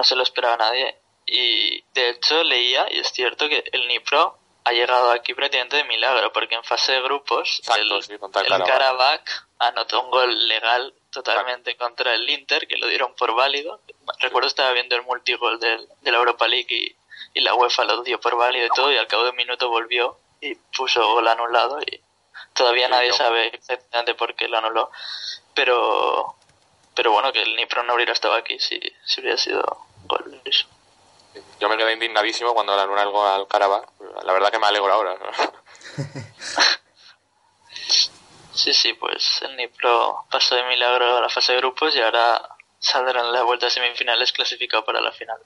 no 0.00 0.04
se 0.04 0.16
lo 0.16 0.22
esperaba 0.22 0.56
nadie. 0.56 0.96
Y 1.26 1.84
de 1.92 2.08
hecho 2.08 2.42
leía, 2.42 2.86
y 2.90 3.00
es 3.00 3.12
cierto 3.12 3.50
que 3.50 3.62
el 3.70 3.86
Nipro 3.86 4.38
ha 4.64 4.72
llegado 4.72 5.10
aquí 5.10 5.34
prácticamente 5.34 5.76
de 5.76 5.84
milagro, 5.84 6.32
porque 6.32 6.54
en 6.54 6.64
fase 6.64 6.92
de 6.92 7.02
grupos 7.02 7.60
el, 7.76 8.02
sí, 8.02 8.14
anotó 9.58 10.02
un 10.02 10.10
gol 10.10 10.48
legal 10.48 10.94
totalmente 11.12 11.76
contra 11.76 12.14
el 12.14 12.28
Inter, 12.30 12.66
que 12.66 12.78
lo 12.78 12.86
dieron 12.86 13.14
por 13.14 13.34
válido. 13.34 13.82
Recuerdo 14.20 14.48
estaba 14.48 14.72
viendo 14.72 14.96
el 14.96 15.02
multigol 15.02 15.60
del, 15.60 15.86
de 16.00 16.10
la 16.10 16.16
Europa 16.16 16.48
League 16.48 16.74
y, 16.74 16.96
y, 17.34 17.40
la 17.42 17.54
UEFA 17.54 17.84
lo 17.84 18.02
dio 18.02 18.18
por 18.18 18.36
válido 18.36 18.66
y 18.66 18.70
todo, 18.70 18.90
y 18.90 18.96
al 18.96 19.06
cabo 19.06 19.24
de 19.24 19.30
un 19.30 19.36
minuto 19.36 19.68
volvió 19.68 20.16
y 20.40 20.54
puso 20.54 21.06
gol 21.12 21.28
anulado 21.28 21.78
y 21.82 22.00
todavía 22.54 22.88
nadie 22.88 23.12
sabe 23.12 23.48
exactamente 23.48 24.14
por 24.14 24.34
qué 24.34 24.48
lo 24.48 24.56
anuló. 24.56 24.90
Pero 25.54 26.36
pero 26.94 27.12
bueno, 27.12 27.32
que 27.32 27.42
el 27.42 27.56
Nipro 27.56 27.82
no 27.82 27.94
hubiera 27.94 28.12
estado 28.12 28.34
aquí 28.34 28.58
si, 28.58 28.80
si 29.04 29.20
hubiera 29.20 29.36
sido 29.38 29.89
Yo 31.60 31.68
me 31.68 31.76
quedé 31.76 31.92
indignadísimo 31.92 32.54
cuando 32.54 32.74
le 32.74 32.82
anularon 32.82 33.06
algo 33.06 33.26
al 33.26 33.46
Caraba. 33.46 33.82
La 34.24 34.32
verdad 34.32 34.50
que 34.50 34.58
me 34.58 34.66
alegro 34.66 34.92
ahora. 34.92 35.16
sí, 38.54 38.72
sí, 38.72 38.94
pues 38.94 39.42
el 39.42 39.56
Nipro 39.56 40.24
pasó 40.30 40.54
de 40.54 40.64
milagro 40.64 41.18
a 41.18 41.20
la 41.20 41.28
fase 41.28 41.52
de 41.52 41.58
grupos 41.58 41.94
y 41.94 42.00
ahora 42.00 42.42
saldrán 42.78 43.26
en 43.26 43.32
la 43.32 43.42
vuelta 43.42 43.66
a 43.66 43.70
semifinales 43.70 44.32
clasificado 44.32 44.84
para 44.84 45.00
la 45.00 45.12
final. 45.12 45.38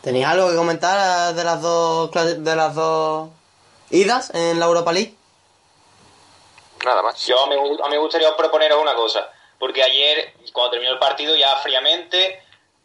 ¿Tenéis 0.00 0.26
algo 0.26 0.48
que 0.48 0.56
comentar 0.56 1.34
de 1.34 1.44
las 1.44 1.60
dos 1.60 2.12
de 2.12 2.56
las 2.56 2.74
dos 2.74 3.28
idas 3.90 4.30
en 4.34 4.60
la 4.60 4.66
Europa 4.66 4.92
League? 4.92 5.16
Nada 6.84 7.02
más. 7.02 7.26
Yo 7.26 7.42
a 7.42 7.48
mí, 7.48 7.56
me 7.90 7.98
gustaría 7.98 8.36
proponeros 8.36 8.80
una 8.80 8.94
cosa, 8.94 9.28
porque 9.58 9.82
ayer, 9.82 10.34
cuando 10.52 10.72
terminó 10.72 10.92
el 10.92 10.98
partido, 10.98 11.34
ya 11.36 11.56
fríamente 11.56 12.42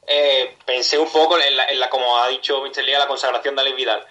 eh, 0.07 0.57
pensé 0.65 0.97
un 0.97 1.10
poco 1.10 1.38
en 1.38 1.79
la, 1.79 1.89
como 1.89 2.17
ha 2.17 2.27
dicho 2.29 2.62
Mr. 2.62 2.84
Lía, 2.84 2.99
la 2.99 3.07
consagración 3.07 3.55
de 3.55 3.62
Alex 3.62 3.75
Vidal. 3.75 4.07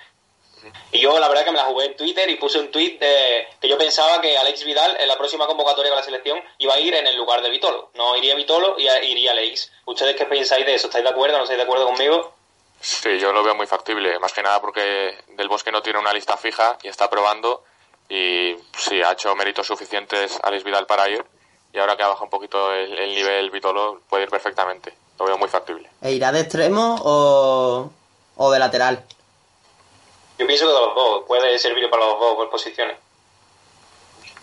Y 0.93 1.01
yo 1.01 1.19
la 1.19 1.29
verdad 1.29 1.45
que 1.45 1.53
me 1.53 1.57
la 1.57 1.65
jugué 1.65 1.87
en 1.87 1.97
Twitter 1.97 2.29
y 2.29 2.37
puse 2.37 2.59
un 2.59 2.71
tweet 2.71 2.99
de 2.99 3.49
que 3.61 3.69
yo 3.69 3.79
pensaba 3.79 4.21
que 4.21 4.37
Alex 4.37 4.65
Vidal 4.65 4.97
en 5.01 5.09
la 5.09 5.17
próxima 5.17 5.47
convocatoria 5.47 5.91
con 5.91 5.99
la 5.99 6.05
selección 6.05 6.43
iba 6.59 6.75
a 6.75 6.81
ir 6.81 6.95
en 6.95 7.07
el 7.07 7.17
lugar 7.17 7.41
de 7.43 7.49
Vitolo. 7.49 7.91
No 7.95 8.17
iría 8.17 8.35
Vitolo 8.35 8.77
y 8.79 8.87
iría 8.87 9.33
Alex. 9.33 9.73
¿Ustedes 9.87 10.17
qué 10.17 10.27
pensáis 10.27 10.67
de 10.67 10.75
eso? 10.75 10.89
¿Estáis 10.89 11.05
de 11.05 11.11
acuerdo? 11.11 11.39
¿No 11.39 11.45
estáis 11.45 11.59
de 11.59 11.65
acuerdo 11.65 11.87
conmigo? 11.87 12.35
Sí, 12.81 13.19
yo 13.19 13.33
lo 13.33 13.43
veo 13.43 13.55
muy 13.55 13.67
factible, 13.67 14.19
más 14.19 14.33
que 14.33 14.43
nada 14.43 14.61
porque 14.61 15.15
Del 15.29 15.49
Bosque 15.49 15.71
no 15.71 15.83
tiene 15.83 15.99
una 15.99 16.13
lista 16.13 16.37
fija 16.37 16.79
y 16.83 16.89
está 16.89 17.09
probando 17.11 17.65
y 18.09 18.57
sí, 18.77 19.03
ha 19.03 19.13
hecho 19.13 19.35
méritos 19.37 19.67
suficientes 19.67 20.39
Alex 20.43 20.65
Vidal 20.65 20.87
para 20.87 21.09
ir 21.09 21.25
y 21.73 21.79
ahora 21.79 21.97
que 21.97 22.03
ha 22.03 22.09
bajado 22.09 22.25
un 22.25 22.31
poquito 22.31 22.73
el, 22.73 22.99
el 22.99 23.15
nivel 23.15 23.51
Vitolo 23.51 24.01
puede 24.09 24.25
ir 24.25 24.31
perfectamente, 24.31 24.93
lo 25.19 25.25
veo 25.27 25.39
muy 25.39 25.49
factible. 25.49 25.89
¿E 26.03 26.13
irá 26.13 26.33
de 26.33 26.41
extremo 26.41 26.97
o, 27.03 27.91
o 28.37 28.51
de 28.51 28.59
lateral? 28.59 29.05
Yo 30.39 30.47
pienso 30.47 30.67
que 30.67 30.73
de 30.73 30.79
los 30.81 30.95
dos, 30.95 31.25
puede 31.27 31.59
servir 31.59 31.89
para 31.91 32.07
los 32.07 32.19
dos 32.19 32.49
posiciones. 32.49 32.97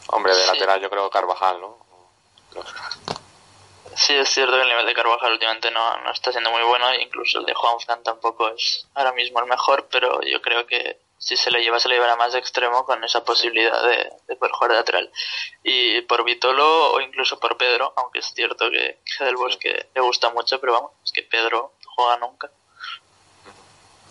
Hombre, 0.10 0.36
de 0.36 0.42
Sí. 0.42 0.48
lateral 0.48 0.80
yo 0.80 0.90
creo 0.90 1.10
Carvajal, 1.10 1.60
¿no? 1.60 1.78
Sí, 3.96 4.14
es 4.14 4.30
cierto 4.30 4.54
que 4.56 4.62
el 4.62 4.68
nivel 4.70 4.86
de 4.86 4.94
Carvajal 4.94 5.32
últimamente 5.34 5.72
no, 5.72 5.98
no 6.02 6.12
está 6.12 6.32
siendo 6.32 6.52
muy 6.52 6.62
bueno, 6.64 6.86
incluso 6.96 7.40
el 7.40 7.46
de 7.46 7.54
Juanfran 7.56 8.04
tampoco 8.04 8.48
es 8.50 8.86
ahora 8.94 9.12
mismo 9.14 9.40
el 9.40 9.48
mejor, 9.48 9.88
pero 9.92 10.22
yo 10.22 10.40
creo 10.42 10.68
que 10.68 11.00
si 11.18 11.36
se 11.36 11.52
le 11.52 11.62
lleva, 11.62 11.80
se 11.80 11.90
le 11.90 11.96
llevará 11.96 12.16
más 12.16 12.34
de 12.34 12.40
extremo 12.40 12.86
con 12.86 13.04
esa 13.04 13.24
posibilidad 13.24 13.82
de, 13.84 14.10
de 14.28 14.36
poder 14.36 14.52
jugar 14.52 14.72
de 14.72 14.78
lateral. 14.78 15.12
Y 15.64 16.02
por 16.02 16.24
Vitolo 16.24 16.92
o 16.92 17.02
incluso 17.02 17.40
por 17.40 17.58
Pedro, 17.58 17.94
aunque 17.98 18.20
es 18.20 18.34
cierto 18.34 18.70
que, 18.70 19.00
que 19.18 19.26
Del 19.26 19.36
Bosque 19.36 19.90
le 19.94 20.02
gusta 20.02 20.30
mucho, 20.30 20.60
pero 20.60 20.74
vamos, 20.74 20.92
es 21.04 21.12
que 21.12 21.24
Pedro 21.24 21.74
no 21.84 21.92
juega 21.96 22.18
nunca. 22.18 22.50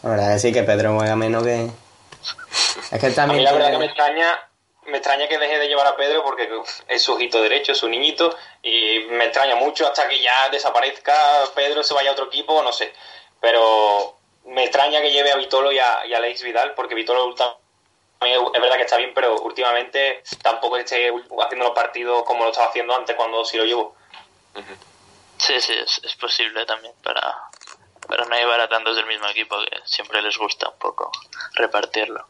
La 0.03 0.11
verdad 0.11 0.33
que 0.35 0.39
sí, 0.39 0.53
que 0.53 0.63
Pedro 0.63 0.95
juega 0.97 1.17
menos 1.17 1.43
que... 1.43 1.71
Es 2.93 3.01
que 3.01 3.07
A 3.07 3.09
mí 3.09 3.15
también... 3.15 3.45
la 3.45 3.53
verdad 3.53 3.71
que 3.71 3.79
me 3.79 3.87
extraña, 3.87 4.39
me 4.87 4.99
extraña 4.99 5.29
que 5.29 5.39
deje 5.39 5.59
de 5.59 5.69
llevar 5.69 5.87
a 5.87 5.97
Pedro 5.97 6.23
porque 6.23 6.49
es 6.89 7.03
su 7.03 7.15
ojito 7.15 7.41
derecho, 7.41 7.73
es 7.73 7.79
su 7.79 7.89
niñito, 7.89 8.37
y 8.63 9.07
me 9.11 9.25
extraña 9.25 9.57
mucho 9.57 9.87
hasta 9.87 10.09
que 10.09 10.21
ya 10.21 10.49
desaparezca 10.51 11.15
Pedro, 11.55 11.83
se 11.83 11.95
vaya 11.95 12.11
a 12.11 12.13
otro 12.13 12.27
equipo, 12.27 12.63
no 12.63 12.73
sé. 12.73 12.93
Pero 13.41 14.16
me 14.47 14.65
extraña 14.65 15.01
que 15.01 15.13
lleve 15.13 15.33
a 15.33 15.37
Vitolo 15.37 15.73
y 15.73 15.79
a, 15.79 16.07
y 16.07 16.15
a 16.15 16.19
Alex 16.19 16.43
Vidal, 16.43 16.75
porque 16.75 16.95
Vitolo 16.95 17.35
es 17.35 18.61
verdad 18.61 18.77
que 18.77 18.83
está 18.83 18.97
bien, 18.97 19.13
pero 19.15 19.41
últimamente 19.43 20.23
tampoco 20.43 20.77
esté 20.77 21.11
haciendo 21.11 21.65
los 21.67 21.75
partidos 21.75 22.23
como 22.25 22.45
lo 22.45 22.51
estaba 22.51 22.69
haciendo 22.69 22.95
antes 22.95 23.17
cuando 23.17 23.45
sí 23.45 23.57
lo 23.57 23.65
llevo. 23.65 23.97
Sí, 25.39 25.61
sí, 25.61 25.73
es, 25.73 26.01
es 26.03 26.15
posible 26.17 26.65
también 26.65 26.95
para, 27.03 27.21
para 28.07 28.25
no 28.25 28.35
llevar 28.35 28.61
a 28.61 28.69
tantos 28.69 28.97
del 28.97 29.07
mismo 29.07 29.29
equipo 29.29 29.57
que 29.69 29.81
siempre 29.85 30.23
les 30.23 30.37
gusta 30.39 30.69
un 30.69 30.79
poco 30.79 31.11
repartirlo. 31.55 32.27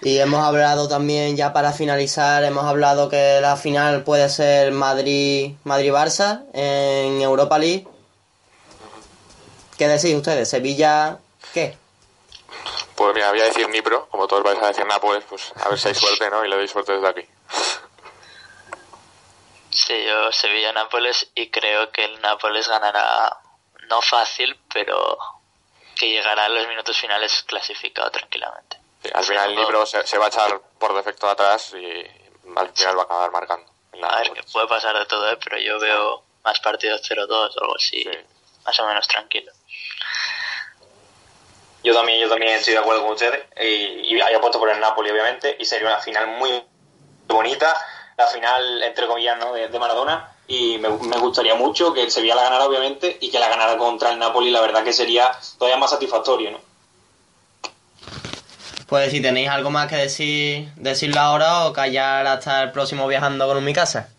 Y 0.00 0.18
hemos 0.18 0.44
hablado 0.44 0.88
también, 0.88 1.36
ya 1.36 1.52
para 1.52 1.72
finalizar, 1.72 2.42
hemos 2.44 2.64
hablado 2.64 3.08
que 3.08 3.40
la 3.40 3.56
final 3.56 4.04
puede 4.04 4.28
ser 4.28 4.72
Madrid 4.72 5.52
Madrid-Barça 5.64 6.44
en 6.52 7.20
Europa 7.20 7.58
League. 7.58 7.86
¿Qué 9.78 9.88
decís 9.88 10.14
ustedes? 10.14 10.48
¿Sevilla 10.48 11.18
qué? 11.52 11.76
Pues 12.96 13.14
mira, 13.14 13.30
voy 13.30 13.40
a 13.40 13.44
decir 13.44 13.68
Nipro, 13.68 14.06
como 14.08 14.26
todos 14.28 14.42
vais 14.42 14.58
a 14.62 14.68
decir 14.68 14.84
Nápoles, 14.86 15.24
pues 15.24 15.52
a 15.56 15.68
ver 15.68 15.78
si 15.78 15.88
hay 15.88 15.94
suerte, 15.94 16.28
¿no? 16.30 16.44
Y 16.44 16.48
le 16.48 16.56
doy 16.56 16.68
suerte 16.68 16.92
desde 16.92 17.08
aquí. 17.08 17.26
Sí, 19.70 20.04
yo 20.04 20.30
Sevilla-Nápoles 20.30 21.30
y 21.34 21.50
creo 21.50 21.90
que 21.90 22.04
el 22.04 22.20
Nápoles 22.20 22.68
ganará 22.68 23.38
no 23.88 24.02
fácil, 24.02 24.58
pero 24.72 25.18
que 25.96 26.10
llegará 26.10 26.44
a 26.44 26.48
los 26.50 26.68
minutos 26.68 26.96
finales 26.98 27.42
clasificado 27.44 28.10
tranquilamente. 28.10 28.78
Sí, 29.02 29.10
al 29.12 29.24
final 29.24 29.50
el 29.50 29.56
Nipro 29.56 29.86
se, 29.86 30.06
se 30.06 30.18
va 30.18 30.26
a 30.26 30.28
echar 30.28 30.60
por 30.78 30.94
defecto 30.94 31.28
atrás 31.28 31.72
y 31.74 32.06
al 32.56 32.70
final 32.74 32.98
va 32.98 33.02
a 33.02 33.04
acabar 33.04 33.30
marcando. 33.32 33.72
A 34.02 34.16
ver, 34.18 34.32
que 34.32 34.42
puede 34.44 34.66
pasar 34.68 34.98
de 34.98 35.06
todo, 35.06 35.30
¿eh? 35.30 35.38
pero 35.42 35.58
yo 35.58 35.78
veo 35.78 36.22
más 36.44 36.58
partidos 36.60 37.00
0-2 37.08 37.30
o 37.30 37.60
algo 37.62 37.76
así, 37.76 38.02
Sí. 38.02 38.10
más 38.64 38.78
o 38.80 38.86
menos 38.86 39.06
tranquilo. 39.08 39.52
Yo 41.84 41.94
también, 41.94 42.20
yo 42.20 42.28
también 42.28 42.52
estoy 42.54 42.74
de 42.74 42.78
acuerdo 42.80 43.02
con 43.02 43.12
ustedes 43.12 43.40
y, 43.60 44.14
y 44.14 44.20
haya 44.20 44.40
puesto 44.40 44.58
por 44.58 44.70
el 44.70 44.78
Napoli, 44.80 45.10
obviamente, 45.10 45.56
y 45.58 45.64
sería 45.64 45.88
una 45.88 45.98
final 45.98 46.26
muy 46.28 46.62
bonita, 47.26 47.74
la 48.16 48.26
final, 48.26 48.82
entre 48.84 49.06
comillas, 49.06 49.38
¿no? 49.38 49.52
de, 49.52 49.68
de 49.68 49.78
Maradona, 49.78 50.28
y 50.46 50.78
me, 50.78 50.88
me 50.90 51.16
gustaría 51.18 51.54
mucho 51.54 51.92
que 51.92 52.02
el 52.02 52.10
Sevilla 52.10 52.34
la 52.36 52.42
ganara, 52.44 52.66
obviamente, 52.66 53.16
y 53.20 53.30
que 53.30 53.38
la 53.38 53.48
ganara 53.48 53.76
contra 53.78 54.10
el 54.12 54.18
Napoli, 54.18 54.50
la 54.50 54.60
verdad 54.60 54.84
que 54.84 54.92
sería 54.92 55.32
todavía 55.58 55.76
más 55.78 55.90
satisfactorio, 55.90 56.52
¿no? 56.52 56.58
Pues 58.86 59.10
si 59.10 59.22
tenéis 59.22 59.48
algo 59.48 59.70
más 59.70 59.88
que 59.88 59.96
decir, 59.96 60.68
decirlo 60.76 61.18
ahora 61.20 61.64
o 61.66 61.72
callar 61.72 62.26
hasta 62.26 62.62
el 62.64 62.72
próximo 62.72 63.08
viajando 63.08 63.46
con 63.46 63.56
un 63.56 63.64
mi 63.64 63.72
casa. 63.72 64.10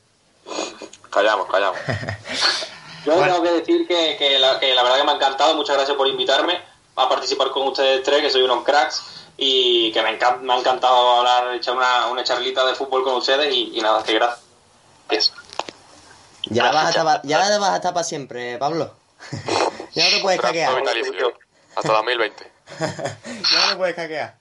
Callamos, 1.11 1.47
callamos. 1.49 1.77
Yo 3.05 3.13
Bueno. 3.13 3.33
tengo 3.35 3.43
que 3.43 3.51
decir 3.51 3.87
que, 3.87 4.15
que 4.17 4.39
la, 4.39 4.59
que 4.59 4.73
la 4.73 4.81
verdad 4.81 4.97
que 4.97 5.03
me 5.03 5.11
ha 5.11 5.15
encantado, 5.15 5.53
muchas 5.55 5.75
gracias 5.75 5.95
por 5.95 6.07
invitarme 6.07 6.59
a 6.95 7.09
participar 7.09 7.51
con 7.51 7.67
ustedes 7.67 8.03
tres, 8.03 8.21
que 8.21 8.29
soy 8.29 8.41
unos 8.43 8.63
cracks, 8.63 9.01
y 9.37 9.91
que 9.91 10.01
me, 10.03 10.17
encan- 10.19 10.41
me 10.41 10.53
ha 10.53 10.57
encantado 10.59 11.17
hablar, 11.17 11.53
echar 11.55 11.75
una, 11.75 12.07
una 12.07 12.23
charlita 12.23 12.65
de 12.65 12.75
fútbol 12.75 13.03
con 13.03 13.15
ustedes, 13.15 13.53
y, 13.53 13.71
y 13.77 13.81
nada, 13.81 14.03
que 14.03 14.13
gracias. 14.13 15.33
Ya, 16.45 16.71
vas 16.71 16.85
a 16.87 16.89
estar, 16.89 17.21
ya 17.23 17.39
la 17.39 17.57
vas 17.57 17.69
a 17.71 17.75
estar 17.77 17.93
para 17.93 18.03
siempre, 18.03 18.57
Pablo. 18.57 18.91
ya 19.93 20.03
no 20.05 20.09
te 20.17 20.21
puedes 20.21 20.41
caquear. 20.41 20.71
Hasta 21.75 21.93
2020. 21.93 22.51
ya 22.79 23.65
no 23.65 23.69
te 23.71 23.75
puedes 23.77 23.95
caquear. 23.95 24.35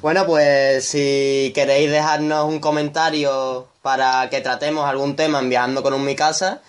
Bueno, 0.00 0.24
pues 0.26 0.88
si 0.88 1.52
queréis 1.54 1.90
dejarnos 1.90 2.46
un 2.46 2.60
comentario 2.60 3.68
para 3.82 4.28
que 4.30 4.40
tratemos 4.40 4.88
algún 4.88 5.16
tema 5.16 5.38
en 5.40 5.48
Viajando 5.50 5.82
con 5.82 5.92
un 5.92 6.04
Mi 6.04 6.16
Casa, 6.16 6.62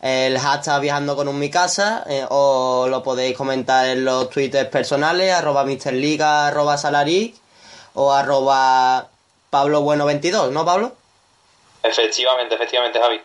el 0.00 0.38
hashtag 0.38 0.80
Viajando 0.80 1.16
con 1.16 1.28
un 1.28 1.38
Mi 1.38 1.50
Casa, 1.50 2.04
eh, 2.08 2.24
o 2.28 2.86
lo 2.88 3.02
podéis 3.02 3.36
comentar 3.36 3.86
en 3.86 4.04
los 4.04 4.30
twitters 4.30 4.68
personales, 4.70 5.32
arroba 5.32 5.64
Liga 5.64 6.48
arroba 6.48 6.78
Salaric, 6.78 7.34
o 7.94 8.12
arroba 8.12 9.08
Pablo 9.50 9.82
Bueno 9.82 10.06
22, 10.06 10.52
¿no, 10.52 10.64
Pablo? 10.64 10.92
Efectivamente, 11.82 12.54
efectivamente, 12.54 13.00
Javi. 13.00 13.20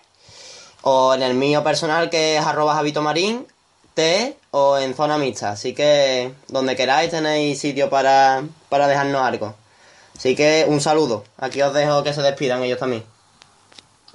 O 0.84 1.14
en 1.14 1.24
el 1.24 1.34
mío 1.34 1.64
personal 1.64 2.10
que 2.10 2.38
es 2.38 2.46
arroba 2.46 2.76
Javito 2.76 3.02
Marín, 3.02 3.48
T 3.94 4.38
o 4.52 4.78
en 4.78 4.96
zona 4.96 5.18
mixta. 5.18 5.52
Así 5.52 5.74
que 5.74 6.34
donde 6.48 6.76
queráis 6.76 7.12
tenéis 7.12 7.60
sitio 7.60 7.90
para, 7.90 8.44
para 8.70 8.88
dejarnos 8.88 9.22
algo. 9.22 9.56
Así 10.18 10.36
que 10.36 10.66
un 10.68 10.82
saludo. 10.82 11.24
Aquí 11.38 11.62
os 11.62 11.74
dejo 11.74 12.04
que 12.04 12.14
se 12.14 12.22
despidan 12.22 12.64
ellos 12.64 12.80
también. 12.80 13.04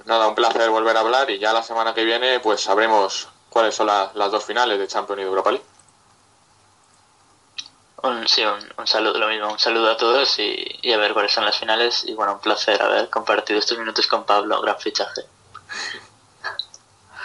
Nada, 0.05 0.27
un 0.27 0.35
placer 0.35 0.69
volver 0.69 0.97
a 0.97 1.01
hablar 1.01 1.29
y 1.29 1.39
ya 1.39 1.53
la 1.53 1.61
semana 1.63 1.93
que 1.93 2.03
viene 2.03 2.39
pues 2.39 2.61
sabremos 2.61 3.27
cuáles 3.49 3.75
son 3.75 3.87
la- 3.87 4.11
las 4.15 4.31
dos 4.31 4.43
finales 4.43 4.79
de 4.79 4.87
Champions 4.87 5.19
y 5.19 5.23
de 5.23 5.29
Europa 5.29 5.51
League. 5.51 5.65
Un, 8.01 8.27
sí, 8.27 8.43
un, 8.43 8.57
un 8.77 8.87
saludo, 8.87 9.17
lo 9.19 9.27
mismo, 9.27 9.49
un 9.51 9.59
saludo 9.59 9.91
a 9.91 9.97
todos 9.97 10.39
y, 10.39 10.79
y 10.81 10.93
a 10.93 10.97
ver 10.97 11.13
cuáles 11.13 11.33
son 11.33 11.43
las 11.45 11.57
finales. 11.57 12.05
Y 12.05 12.13
bueno, 12.13 12.33
un 12.33 12.39
placer 12.39 12.81
haber 12.81 13.09
compartido 13.09 13.59
estos 13.59 13.77
minutos 13.77 14.07
con 14.07 14.23
Pablo, 14.23 14.61
gran 14.61 14.79
fichaje. 14.79 15.21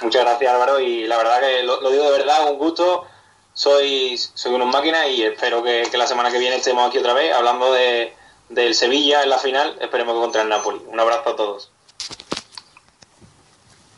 Muchas 0.01 0.23
gracias, 0.25 0.53
Álvaro, 0.53 0.81
y 0.81 1.07
la 1.07 1.17
verdad 1.17 1.41
que 1.41 1.63
lo, 1.63 1.81
lo 1.81 1.91
digo 1.91 2.05
de 2.11 2.19
verdad, 2.19 2.51
un 2.51 2.59
gusto. 2.59 3.07
Soy, 3.55 4.19
soy 4.19 4.53
unos 4.53 4.67
máquinas 4.67 5.07
y 5.11 5.23
espero 5.23 5.63
que, 5.63 5.87
que 5.89 5.97
la 5.97 6.09
semana 6.09 6.33
que 6.33 6.39
viene 6.39 6.57
estemos 6.57 6.89
aquí 6.89 6.99
otra 6.99 7.15
vez 7.15 7.33
hablando 7.33 7.73
de, 7.73 8.13
del 8.49 8.75
Sevilla 8.75 9.23
en 9.23 9.31
la 9.31 9.39
final. 9.39 9.77
Esperemos 9.81 10.15
que 10.17 10.21
contra 10.21 10.43
el 10.43 10.49
Napoli. 10.49 10.83
Un 10.89 10.99
abrazo 10.99 11.31
a 11.31 11.37
todos. 11.37 11.71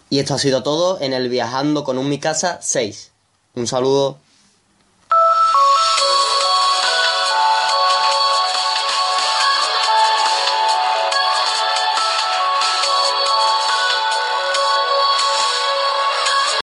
Y 0.08 0.20
esto 0.20 0.34
ha 0.34 0.38
sido 0.38 0.62
todo 0.62 1.00
en 1.00 1.12
el 1.12 1.28
Viajando 1.28 1.84
con 1.84 1.98
un 1.98 2.08
Mi 2.08 2.18
Casa 2.18 2.58
6. 2.62 3.10
Un 3.54 3.66
saludo. 3.66 4.18